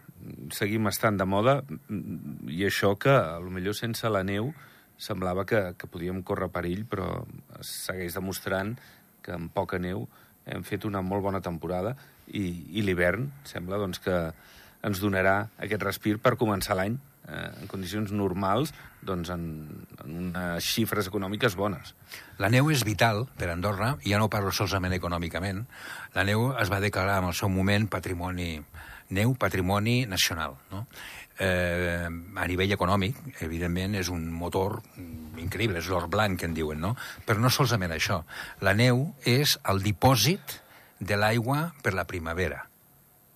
seguim 0.55 0.87
estant 0.87 1.19
de 1.19 1.27
moda, 1.27 1.57
i 1.91 2.65
això 2.67 2.95
que, 3.01 3.11
a 3.11 3.39
lo 3.43 3.51
millor 3.51 3.75
sense 3.75 4.09
la 4.11 4.23
neu, 4.27 4.53
semblava 5.01 5.47
que, 5.49 5.61
que 5.81 5.89
podíem 5.91 6.21
córrer 6.27 6.51
perill, 6.53 6.85
però 6.89 7.25
segueix 7.65 8.15
demostrant 8.19 8.77
que 9.25 9.35
amb 9.37 9.53
poca 9.55 9.81
neu 9.81 10.07
hem 10.51 10.65
fet 10.67 10.85
una 10.89 11.03
molt 11.05 11.25
bona 11.25 11.41
temporada 11.45 11.95
i, 12.27 12.45
i 12.77 12.85
l'hivern 12.85 13.31
sembla 13.49 13.81
doncs, 13.81 14.01
que 14.05 14.17
ens 14.87 15.01
donarà 15.03 15.37
aquest 15.61 15.83
respir 15.85 16.17
per 16.23 16.37
començar 16.41 16.77
l'any 16.79 16.99
en 17.31 17.71
condicions 17.71 18.13
normals 18.13 18.75
doncs, 19.07 19.31
en, 19.33 19.45
en 20.05 20.17
unes 20.27 20.67
xifres 20.67 21.09
econòmiques 21.09 21.57
bones. 21.57 21.95
La 22.43 22.51
neu 22.53 22.71
és 22.75 22.85
vital 22.85 23.25
per 23.39 23.49
a 23.49 23.57
Andorra, 23.57 23.95
i 24.05 24.13
ja 24.15 24.21
no 24.21 24.31
parlo 24.33 24.53
solament 24.53 24.97
econòmicament. 24.97 25.65
La 26.17 26.27
neu 26.27 26.51
es 26.61 26.73
va 26.73 26.83
declarar 26.83 27.21
en 27.23 27.31
el 27.31 27.37
seu 27.39 27.53
moment 27.53 27.89
patrimoni 27.91 28.59
neu 29.11 29.35
patrimoni 29.35 30.05
nacional. 30.07 30.55
No? 30.71 30.87
Eh, 31.41 32.07
a 32.07 32.47
nivell 32.47 32.73
econòmic, 32.77 33.19
evidentment, 33.43 33.97
és 33.99 34.11
un 34.13 34.27
motor 34.33 34.79
increïble, 35.41 35.81
és 35.81 35.89
l'or 35.91 36.09
blanc 36.13 36.39
que 36.41 36.49
en 36.49 36.55
diuen, 36.55 36.81
no? 36.81 36.95
Però 37.27 37.41
no 37.41 37.51
solament 37.51 37.95
això. 37.97 38.21
La 38.61 38.75
neu 38.77 39.09
és 39.25 39.57
el 39.73 39.83
dipòsit 39.83 40.61
de 41.01 41.17
l'aigua 41.17 41.71
per 41.83 41.95
la 41.97 42.05
primavera. 42.05 42.67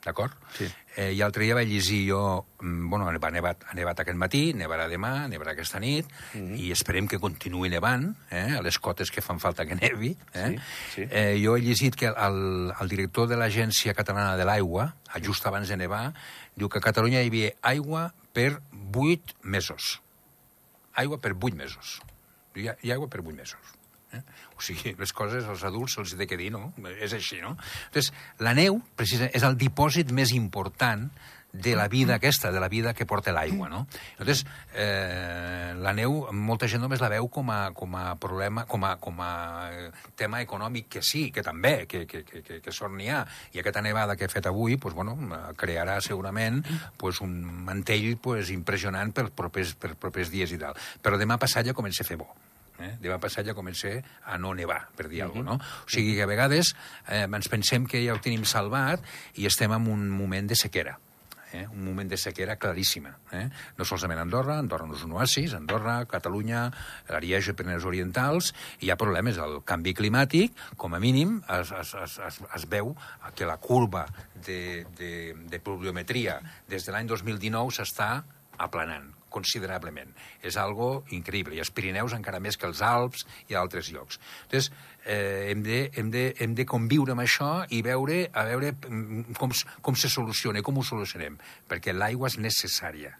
D'acord? 0.04 0.36
Sí. 0.52 0.68
Eh, 0.96 1.10
I 1.10 1.18
l'altre 1.18 1.42
dia 1.42 1.56
vaig 1.58 1.68
llegir 1.68 2.04
jo... 2.06 2.46
mm, 2.60 2.88
Bueno, 2.90 3.08
ha 3.08 3.30
nevat, 3.34 3.64
ha 3.66 3.74
nevat 3.74 4.00
aquest 4.00 4.18
matí, 4.18 4.52
nevarà 4.54 4.86
demà, 4.88 5.26
nevarà 5.28 5.52
aquesta 5.52 5.80
nit, 5.80 6.06
mm 6.06 6.40
-hmm. 6.40 6.58
i 6.58 6.70
esperem 6.70 7.08
que 7.08 7.18
continuï 7.18 7.68
nevant, 7.68 8.14
eh, 8.30 8.56
a 8.58 8.62
les 8.62 8.78
cotes 8.78 9.10
que 9.10 9.20
fan 9.20 9.40
falta 9.40 9.66
que 9.66 9.74
nevi. 9.74 10.16
Eh? 10.34 10.56
Sí, 10.56 10.60
sí. 10.94 11.08
Eh, 11.10 11.40
jo 11.44 11.56
he 11.56 11.60
llegit 11.60 11.96
que 11.96 12.06
el, 12.06 12.72
el 12.80 12.88
director 12.88 13.26
de 13.28 13.36
l'Agència 13.36 13.94
Catalana 13.94 14.36
de 14.36 14.44
l'Aigua, 14.44 14.94
just 15.22 15.46
abans 15.46 15.68
de 15.68 15.76
nevar, 15.76 16.14
diu 16.54 16.68
que 16.68 16.78
a 16.78 16.80
Catalunya 16.80 17.22
hi 17.22 17.26
havia 17.26 17.52
aigua 17.62 18.12
per 18.32 18.60
8 18.94 19.34
mesos. 19.42 20.00
Aigua 20.94 21.18
per 21.18 21.32
8 21.32 21.56
mesos. 21.56 22.00
Hi 22.54 22.68
ha, 22.68 22.76
hi 22.82 22.90
ha 22.90 22.94
aigua 22.94 23.08
per 23.08 23.20
8 23.20 23.34
mesos. 23.34 23.73
Eh? 24.14 24.22
O 24.56 24.64
sigui, 24.64 24.94
les 24.98 25.12
coses 25.16 25.46
als 25.50 25.64
adults 25.66 25.98
se'ls 25.98 26.16
té 26.18 26.28
que 26.30 26.38
dir, 26.40 26.50
no? 26.54 26.72
És 26.94 27.16
així, 27.16 27.40
no? 27.42 27.56
Entonces, 27.88 28.12
la 28.42 28.54
neu, 28.56 28.80
precisament, 28.98 29.34
és 29.34 29.46
el 29.46 29.58
dipòsit 29.60 30.12
més 30.14 30.34
important 30.36 31.08
de 31.54 31.76
la 31.76 31.86
vida 31.86 32.16
aquesta, 32.16 32.50
de 32.50 32.58
la 32.58 32.68
vida 32.68 32.92
que 32.94 33.06
porta 33.06 33.32
l'aigua, 33.32 33.68
no? 33.70 33.86
Llavors, 34.18 34.42
eh, 34.74 35.72
la 35.78 35.92
neu, 35.94 36.26
molta 36.34 36.66
gent 36.68 36.82
només 36.82 37.00
la 37.00 37.08
veu 37.12 37.28
com 37.30 37.50
a, 37.54 37.70
com 37.78 37.94
a 37.94 38.16
problema, 38.20 38.64
com 38.66 38.84
a, 38.84 38.96
com 38.98 39.22
a 39.22 39.30
tema 40.18 40.42
econòmic, 40.42 40.88
que 40.96 41.02
sí, 41.02 41.28
que 41.30 41.44
també, 41.46 41.86
que, 41.86 42.04
que, 42.10 42.24
que, 42.26 42.58
que, 42.58 42.74
sort 42.74 42.92
n'hi 42.98 43.08
ha. 43.14 43.22
I 43.54 43.62
aquesta 43.62 43.84
nevada 43.86 44.18
que 44.18 44.26
he 44.26 44.32
fet 44.32 44.50
avui, 44.50 44.76
pues, 44.82 44.98
bueno, 44.98 45.14
crearà 45.56 46.00
segurament 46.02 46.64
pues, 46.98 47.22
un 47.22 47.38
mantell 47.64 48.16
pues, 48.18 48.50
impressionant 48.50 49.14
per 49.14 49.30
propers, 49.30 49.76
per 49.78 49.94
propers 49.94 50.34
dies 50.34 50.50
i 50.50 50.58
tal. 50.58 50.74
Però 51.00 51.22
demà 51.22 51.38
passat 51.38 51.70
ja 51.70 51.76
comença 51.78 52.02
a 52.02 52.10
fer 52.10 52.18
bo. 52.18 52.32
Eh? 52.82 52.96
Demà 53.02 53.20
passat 53.22 53.46
ja 53.46 53.54
comença 53.54 53.92
a 54.26 54.38
no 54.38 54.54
nevar, 54.54 54.80
per 54.96 55.06
dir 55.08 55.22
alguna 55.22 55.54
cosa, 55.54 55.62
no? 55.62 55.84
O 55.86 55.90
sigui 55.94 56.16
que 56.16 56.24
a 56.26 56.30
vegades 56.30 56.74
eh, 57.06 57.24
ens 57.24 57.48
pensem 57.48 57.86
que 57.86 58.02
ja 58.02 58.16
ho 58.16 58.22
tenim 58.22 58.44
salvat 58.44 59.04
i 59.38 59.46
estem 59.46 59.72
en 59.72 59.90
un 59.90 60.08
moment 60.10 60.50
de 60.50 60.58
sequera 60.58 60.98
eh? 61.54 61.68
un 61.70 61.84
moment 61.84 62.10
de 62.10 62.16
sequera 62.16 62.56
claríssima. 62.56 63.14
Eh? 63.32 63.48
No 63.78 63.86
solament 63.86 64.20
Andorra, 64.20 64.58
Andorra 64.58 64.88
no 64.90 64.98
és 64.98 65.04
un 65.06 65.14
oasis, 65.16 65.54
Andorra, 65.54 65.96
Catalunya, 66.10 66.66
l'Ariège, 67.08 67.54
Pirineus 67.54 67.86
Orientals, 67.88 68.52
hi 68.82 68.90
ha 68.90 68.98
problemes. 69.00 69.38
El 69.38 69.60
canvi 69.66 69.94
climàtic, 69.96 70.58
com 70.80 70.94
a 70.94 71.02
mínim, 71.02 71.38
es, 71.60 71.72
es, 71.80 71.94
es, 72.02 72.18
es, 72.28 72.40
es 72.58 72.68
veu 72.70 72.94
que 73.38 73.48
la 73.48 73.58
curva 73.62 74.06
de, 74.34 74.84
de, 74.98 75.12
de 75.50 75.62
pluviometria 75.62 76.40
des 76.70 76.84
de 76.84 76.94
l'any 76.94 77.10
2019 77.10 77.78
s'està 77.78 78.16
aplanant 78.58 79.13
considerablement. 79.34 80.12
És 80.46 80.56
algo 80.60 81.02
increïble. 81.14 81.56
I 81.58 81.62
els 81.64 81.72
Pirineus 81.74 82.14
encara 82.14 82.38
més 82.40 82.56
que 82.60 82.68
els 82.70 82.80
Alps 82.86 83.26
i 83.50 83.58
altres 83.58 83.90
llocs. 83.94 84.20
Entonces, 84.46 84.70
eh, 85.04 85.50
hem, 85.50 85.64
de, 85.66 85.80
hem, 85.98 86.12
de, 86.14 86.24
hem 86.38 86.54
de 86.54 86.64
conviure 86.70 87.12
amb 87.16 87.24
això 87.26 87.50
i 87.74 87.82
veure, 87.82 88.22
a 88.32 88.46
veure 88.52 88.72
mm, 88.78 89.34
com, 89.40 89.52
com 89.82 89.98
se 89.98 90.08
soluciona, 90.12 90.62
com 90.62 90.78
ho 90.78 90.86
solucionem, 90.86 91.36
perquè 91.68 91.92
l'aigua 91.96 92.30
és 92.30 92.38
necessària. 92.38 93.16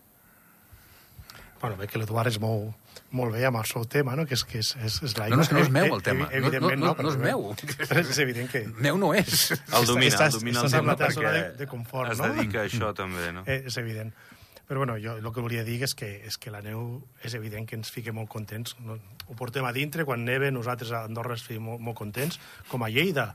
Bueno, 1.60 1.78
bé 1.80 1.86
que 1.88 1.96
l'Eduard 1.96 2.28
és 2.28 2.36
molt, 2.42 2.74
molt 3.16 3.32
bé 3.32 3.46
amb 3.48 3.56
el 3.56 3.64
seu 3.64 3.86
tema, 3.88 4.12
no? 4.18 4.26
que 4.28 4.36
és, 4.36 4.42
que 4.44 4.58
és, 4.60 4.74
és, 4.84 4.98
és 5.06 5.14
l'aigua. 5.16 5.38
No, 5.38 5.40
no, 5.40 5.44
és 5.46 5.48
que 5.48 5.56
no 5.56 5.62
és 5.64 5.70
meu, 5.72 5.94
el 5.96 6.02
tema. 6.04 6.26
Evi- 6.28 6.42
Evidentment, 6.42 6.82
no, 6.82 6.90
no, 6.90 6.92
no, 6.92 6.96
no, 6.98 7.08
no 7.08 7.12
és 7.14 7.16
meu. 7.22 8.04
És 8.12 8.20
evident 8.20 8.50
que... 8.52 8.64
Meu 8.84 8.98
no 9.00 9.14
és. 9.16 9.46
El 9.72 9.86
domina, 9.88 10.10
Estàs- 10.12 10.34
el 10.36 10.42
domina 10.42 10.60
el 10.60 10.68
estàs 10.68 10.76
tema 10.82 10.96
perquè 11.00 11.32
de- 11.38 11.46
de 11.62 11.68
confort, 11.70 12.12
es 12.12 12.20
no? 12.20 12.28
dedica 12.34 12.60
a 12.60 12.68
això 12.68 12.90
també, 12.98 13.30
no? 13.32 13.46
Eh, 13.48 13.62
és 13.70 13.78
evident. 13.80 14.12
Però 14.68 14.80
bueno, 14.80 14.96
jo 15.00 15.16
el 15.20 15.26
que 15.32 15.44
volia 15.44 15.64
dir 15.64 15.82
és 15.84 15.92
que, 15.94 16.08
és 16.24 16.38
que 16.40 16.52
la 16.52 16.62
neu 16.64 17.02
és 17.22 17.34
evident 17.36 17.66
que 17.68 17.76
ens 17.76 17.90
fica 17.92 18.14
molt 18.16 18.30
contents. 18.32 18.76
No? 18.84 18.96
Ho 19.28 19.36
portem 19.36 19.66
a 19.68 19.72
dintre, 19.76 20.06
quan 20.08 20.24
neve 20.24 20.50
nosaltres 20.54 20.92
a 20.92 21.04
Andorra 21.04 21.36
es 21.36 21.44
fiquem 21.44 21.66
molt, 21.68 21.82
molt 21.84 21.98
contents, 21.98 22.40
com 22.70 22.84
a 22.84 22.92
Lleida 22.92 23.32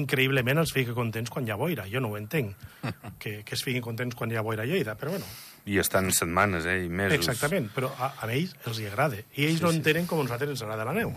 increïblement 0.00 0.56
els 0.62 0.72
fica 0.72 0.94
contents 0.96 1.30
quan 1.30 1.46
hi 1.46 1.52
ha 1.52 1.58
boira. 1.60 1.84
Jo 1.92 2.00
no 2.00 2.12
ho 2.12 2.16
entenc, 2.16 2.56
que, 3.22 3.42
que 3.44 3.56
es 3.56 3.64
fiquin 3.64 3.84
contents 3.84 4.16
quan 4.16 4.32
hi 4.32 4.40
ha 4.40 4.44
boira 4.44 4.64
a 4.64 4.68
Lleida, 4.68 4.96
però 4.96 5.12
bueno, 5.16 5.28
I 5.64 5.78
estan 5.78 6.10
setmanes, 6.10 6.64
eh, 6.66 6.80
i 6.86 6.88
mesos. 6.90 7.20
Exactament, 7.20 7.68
però 7.74 7.92
a, 7.94 8.14
a 8.18 8.26
ells 8.34 8.56
els 8.66 8.80
hi 8.82 8.88
agrada. 8.88 9.20
I 9.36 9.46
ells 9.46 9.60
sí, 9.60 9.66
no 9.66 9.70
entenen 9.70 10.08
com 10.10 10.18
a 10.18 10.24
nosaltres 10.26 10.56
ens 10.56 10.64
agrada 10.64 10.88
la 10.88 10.96
neu. 10.96 11.12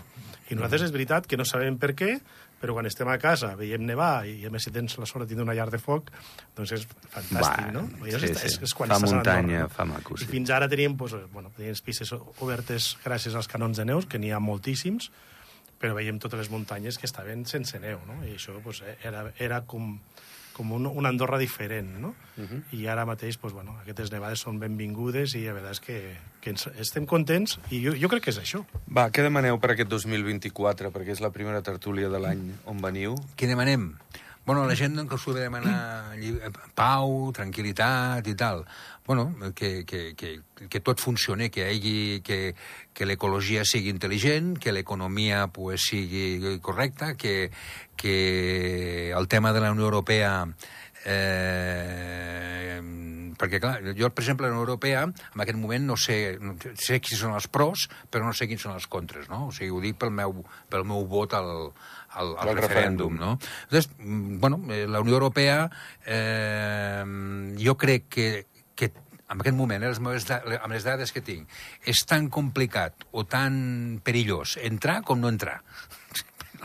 I 0.51 0.57
nosaltres 0.57 0.85
és 0.85 0.93
veritat 0.93 1.25
que 1.25 1.39
no 1.39 1.47
sabem 1.49 1.79
per 1.81 1.95
què, 1.97 2.11
però 2.65 2.73
quan 2.73 2.87
estem 2.89 3.09
a 3.13 3.19
casa, 3.21 3.51
veiem 3.59 3.83
nevar, 3.85 4.25
i 4.25 4.47
a 4.47 4.49
més 4.49 4.65
si 4.65 4.71
tens 4.73 4.95
la 4.97 5.05
sort 5.05 5.21
de 5.21 5.29
tindre 5.29 5.45
una 5.45 5.53
llar 5.53 5.67
de 5.69 5.77
foc, 5.77 6.09
doncs 6.57 6.71
és 6.73 6.87
fantàstic, 7.13 7.67
Va, 7.67 7.73
no? 7.75 7.83
sí, 7.99 8.09
és, 8.09 8.23
sí. 8.23 8.31
és, 8.49 8.57
és 8.65 8.73
quan 8.73 8.89
Fa 8.89 8.97
muntanya, 9.03 9.67
fa 9.69 9.85
maco, 9.85 10.17
sí. 10.17 10.25
I 10.25 10.31
fins 10.31 10.49
ara 10.55 10.65
teníem, 10.71 10.95
doncs, 10.97 11.27
bueno, 11.33 11.53
teníem 11.53 11.77
pistes 11.85 12.15
obertes 12.15 12.95
gràcies 13.03 13.37
als 13.37 13.51
canons 13.51 13.77
de 13.77 13.85
neus, 13.85 14.09
que 14.09 14.17
n'hi 14.17 14.33
ha 14.33 14.41
moltíssims, 14.41 15.11
però 15.77 15.93
veiem 15.93 16.17
totes 16.23 16.41
les 16.41 16.49
muntanyes 16.49 16.97
que 16.97 17.05
estaven 17.05 17.45
sense 17.45 17.77
neu, 17.83 18.01
no? 18.09 18.17
I 18.25 18.33
això 18.39 18.57
doncs, 18.57 18.81
era, 19.05 19.27
era 19.37 19.61
com, 19.69 19.99
com 20.55 20.71
un, 20.75 20.87
una 20.87 21.11
Andorra 21.11 21.37
diferent, 21.37 21.97
no? 21.99 22.13
Uh. 22.37 22.43
-huh. 22.43 22.61
I 22.71 22.87
ara 22.87 23.05
mateix, 23.05 23.37
doncs, 23.41 23.53
bueno, 23.53 23.77
aquestes 23.81 24.11
nevades 24.11 24.39
són 24.39 24.59
benvingudes 24.59 25.35
i 25.35 25.45
la 25.45 25.53
veritat 25.53 25.71
és 25.71 25.79
que, 25.79 26.17
que 26.41 26.49
ens, 26.49 26.67
estem 26.79 27.05
contents 27.05 27.59
i 27.69 27.83
jo, 27.83 27.93
jo 27.93 28.07
crec 28.07 28.23
que 28.23 28.31
és 28.31 28.39
això. 28.39 28.65
Va, 28.87 29.09
què 29.11 29.21
demaneu 29.21 29.59
per 29.59 29.71
aquest 29.71 29.89
2024, 29.89 30.91
perquè 30.91 31.11
és 31.11 31.21
la 31.21 31.31
primera 31.31 31.61
tertúlia 31.61 32.09
de 32.09 32.19
l'any 32.19 32.51
on 32.65 32.81
veniu? 32.81 33.15
Què 33.37 33.47
demanem? 33.47 33.95
Bueno, 34.45 34.67
la 34.67 34.75
gent 34.75 35.07
que 35.09 35.15
us 35.15 35.25
demanar 35.33 36.15
lli- 36.17 36.39
pau, 36.75 37.31
tranquil·litat 37.33 38.27
i 38.27 38.35
tal. 38.35 38.65
Bueno, 39.05 39.35
que, 39.53 39.85
que, 39.85 40.15
que, 40.15 40.41
que 40.67 40.79
tot 40.79 40.99
funcioni, 40.99 41.51
que, 41.53 41.67
hagi, 41.69 42.21
que, 42.25 42.55
que 42.91 43.05
l'ecologia 43.05 43.61
sigui 43.61 43.93
intel·ligent, 43.93 44.55
que 44.57 44.73
l'economia 44.73 45.45
pues, 45.53 45.85
sigui 45.91 46.57
correcta, 46.65 47.13
que, 47.13 47.51
que 47.95 49.11
el 49.13 49.27
tema 49.29 49.53
de 49.53 49.61
la 49.61 49.71
Unió 49.75 49.85
Europea 49.85 50.33
Eh, 51.05 52.81
perquè, 53.37 53.59
clar, 53.61 53.75
jo, 53.93 54.09
per 54.09 54.23
exemple, 54.23 54.47
a 54.47 54.49
la 54.49 54.55
Unió 54.55 54.63
Europea, 54.65 55.03
en 55.05 55.43
aquest 55.43 55.59
moment 55.61 55.85
no 55.85 55.97
sé, 56.01 56.37
no 56.41 56.55
sé 56.81 56.97
quins 57.03 57.21
són 57.21 57.35
els 57.37 57.45
pros, 57.45 57.85
però 58.09 58.25
no 58.25 58.33
sé 58.33 58.47
quins 58.49 58.65
són 58.65 58.73
els 58.73 58.87
contres, 58.89 59.29
no? 59.29 59.43
O 59.51 59.53
sigui, 59.53 59.69
ho 59.75 59.83
dic 59.83 59.99
pel 60.01 60.09
meu, 60.15 60.33
pel 60.71 60.87
meu 60.89 61.05
vot 61.11 61.35
al, 61.37 61.51
al, 62.15 62.33
al 62.41 62.55
referèndum, 62.57 62.57
referèndum. 62.57 63.21
no? 63.21 63.37
Entonces, 63.67 63.91
mm, 63.99 64.39
bueno, 64.41 64.61
eh, 64.73 64.87
la 64.89 65.03
Unió 65.05 65.19
Europea, 65.19 65.69
eh, 66.05 67.05
jo 67.61 67.77
crec 67.77 68.09
que 68.17 68.29
en 69.31 69.41
aquest 69.41 69.55
moment, 69.57 69.83
eh, 69.83 69.89
les 69.89 69.99
meves 69.99 70.27
da 70.29 70.41
amb 70.61 70.73
les 70.73 70.83
dades 70.85 71.11
que 71.11 71.21
tinc, 71.25 71.49
és 71.85 72.05
tan 72.05 72.29
complicat 72.29 73.07
o 73.11 73.25
tan 73.25 73.99
perillós 74.03 74.57
entrar 74.61 75.01
com 75.03 75.19
no 75.21 75.29
entrar. 75.29 75.61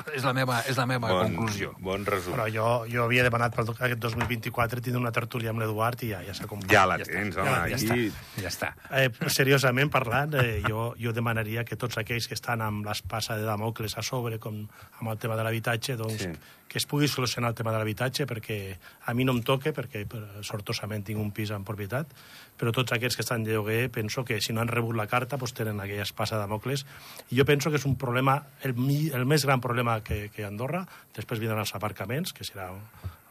és 0.16 0.24
la 0.24 0.32
meva, 0.36 0.60
és 0.68 0.76
la 0.78 0.86
meva 0.88 1.08
bon, 1.10 1.34
conclusió. 1.34 1.72
Bon 1.82 2.04
resum. 2.06 2.34
Però 2.36 2.46
jo, 2.52 2.66
jo 2.90 3.04
havia 3.04 3.24
demanat 3.26 3.54
per 3.56 3.64
aquest 3.68 4.00
2024 4.00 4.80
tindre 4.84 5.00
una 5.02 5.12
tertúlia 5.12 5.50
amb 5.52 5.60
l'Eduard 5.62 6.04
i 6.06 6.12
ja, 6.12 6.22
ja 6.26 6.34
s'ha 6.36 6.48
complit. 6.50 6.72
Ja 6.72 6.86
la 6.88 6.98
Ja 7.00 7.06
està, 7.06 7.16
tens, 7.16 7.36
ja 7.36 7.42
home, 7.42 7.50
la- 7.50 7.68
ja 7.72 7.80
aquí... 7.80 8.06
Ja 8.40 8.52
està. 8.52 8.70
Eh, 8.90 9.08
seriosament 9.32 9.90
parlant, 9.92 10.36
eh, 10.40 10.60
jo, 10.68 10.90
jo 11.00 11.12
demanaria 11.16 11.64
que 11.68 11.76
tots 11.80 11.98
aquells 12.00 12.28
que 12.30 12.38
estan 12.38 12.62
amb 12.64 12.86
l'espasa 12.86 13.36
de 13.40 13.44
Damocles 13.48 13.96
a 13.98 14.04
sobre, 14.06 14.38
com 14.38 14.62
amb 15.00 15.12
el 15.12 15.18
tema 15.18 15.36
de 15.36 15.44
l'habitatge, 15.46 15.96
doncs, 16.00 16.20
Sí. 16.20 16.32
Que 16.70 16.78
es 16.78 16.86
pugui 16.86 17.08
solucionar 17.10 17.50
el 17.50 17.56
tema 17.58 17.72
de 17.74 17.80
l'habitatge, 17.82 18.28
perquè 18.30 18.56
a 19.10 19.14
mi 19.18 19.24
no 19.26 19.32
em 19.34 19.40
toca, 19.42 19.72
perquè 19.74 20.04
per, 20.06 20.20
sortosament 20.46 21.02
tinc 21.02 21.18
un 21.18 21.32
pis 21.34 21.50
en 21.50 21.64
propietat, 21.66 22.06
però 22.60 22.70
tots 22.70 22.94
aquells 22.94 23.16
que 23.18 23.24
estan 23.26 23.42
de 23.42 23.56
lloguer 23.56 23.88
penso 23.90 24.22
que 24.24 24.38
si 24.40 24.54
no 24.54 24.62
han 24.62 24.70
rebut 24.70 24.94
la 24.94 25.08
carta 25.10 25.34
doncs 25.40 25.52
tenen 25.58 25.80
aquella 25.82 26.06
espasa 26.06 26.36
de 26.38 26.44
Damocles. 26.46 26.86
I 27.34 27.40
jo 27.40 27.44
penso 27.48 27.70
que 27.74 27.80
és 27.80 27.86
un 27.90 27.96
problema, 27.98 28.36
el, 28.62 28.76
el 29.10 29.26
més 29.26 29.44
gran 29.48 29.60
problema 29.60 29.98
que, 30.06 30.28
que 30.30 30.46
Andorra, 30.46 30.84
després 31.16 31.42
vindran 31.42 31.64
els 31.64 31.74
aparcaments, 31.74 32.32
que 32.32 32.46
serà 32.46 32.70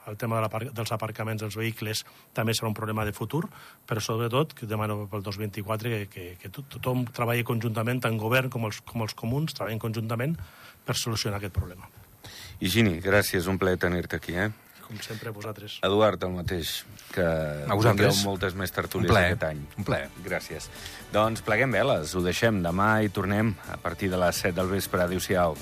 el 0.09 0.17
tema 0.17 0.39
de 0.39 0.41
l'apar- 0.41 0.71
dels 0.73 0.91
aparcaments 0.91 1.39
dels 1.43 1.55
vehicles 1.55 2.03
també 2.33 2.55
serà 2.57 2.67
un 2.67 2.75
problema 2.75 3.05
de 3.05 3.13
futur, 3.13 3.45
però 3.87 4.01
sobretot 4.01 4.55
que 4.57 4.67
demano 4.67 5.05
pel 5.07 5.23
2024 5.23 5.89
que, 5.95 6.01
que, 6.09 6.27
que 6.41 6.49
to- 6.49 6.65
tothom 6.67 7.05
treballi 7.13 7.45
conjuntament, 7.47 8.01
tant 8.03 8.17
govern 8.19 8.49
com 8.49 8.65
els, 8.67 8.81
com 8.83 9.05
els 9.05 9.13
comuns, 9.13 9.53
treballin 9.53 9.79
conjuntament 9.79 10.35
per 10.83 10.97
solucionar 10.97 11.37
aquest 11.39 11.53
problema. 11.53 11.87
Higini, 12.59 12.99
gràcies, 13.01 13.47
un 13.47 13.57
plaer 13.57 13.77
tenir-te 13.77 14.15
aquí, 14.17 14.35
eh? 14.35 14.49
Com 14.89 14.97
sempre, 15.05 15.29
vosaltres. 15.29 15.77
Eduard, 15.85 16.23
el 16.25 16.31
mateix, 16.33 16.83
que 17.13 17.21
A 17.21 17.75
vosaltres. 17.75 18.15
tingueu 18.15 18.25
moltes 18.25 18.55
més 18.55 18.71
tertúlies 18.73 19.11
aquest 19.15 19.43
any. 19.43 19.59
un 19.77 19.83
plaer. 19.85 20.09
Gràcies. 20.25 20.67
Doncs 21.13 21.41
pleguem 21.45 21.71
veles, 21.71 22.15
ho 22.15 22.21
deixem 22.25 22.63
demà 22.63 23.03
i 23.05 23.09
tornem 23.09 23.53
a 23.71 23.77
partir 23.77 24.09
de 24.09 24.17
les 24.17 24.35
7 24.35 24.55
del 24.55 24.67
vespre. 24.67 25.03
Adéu-siau. 25.03 25.55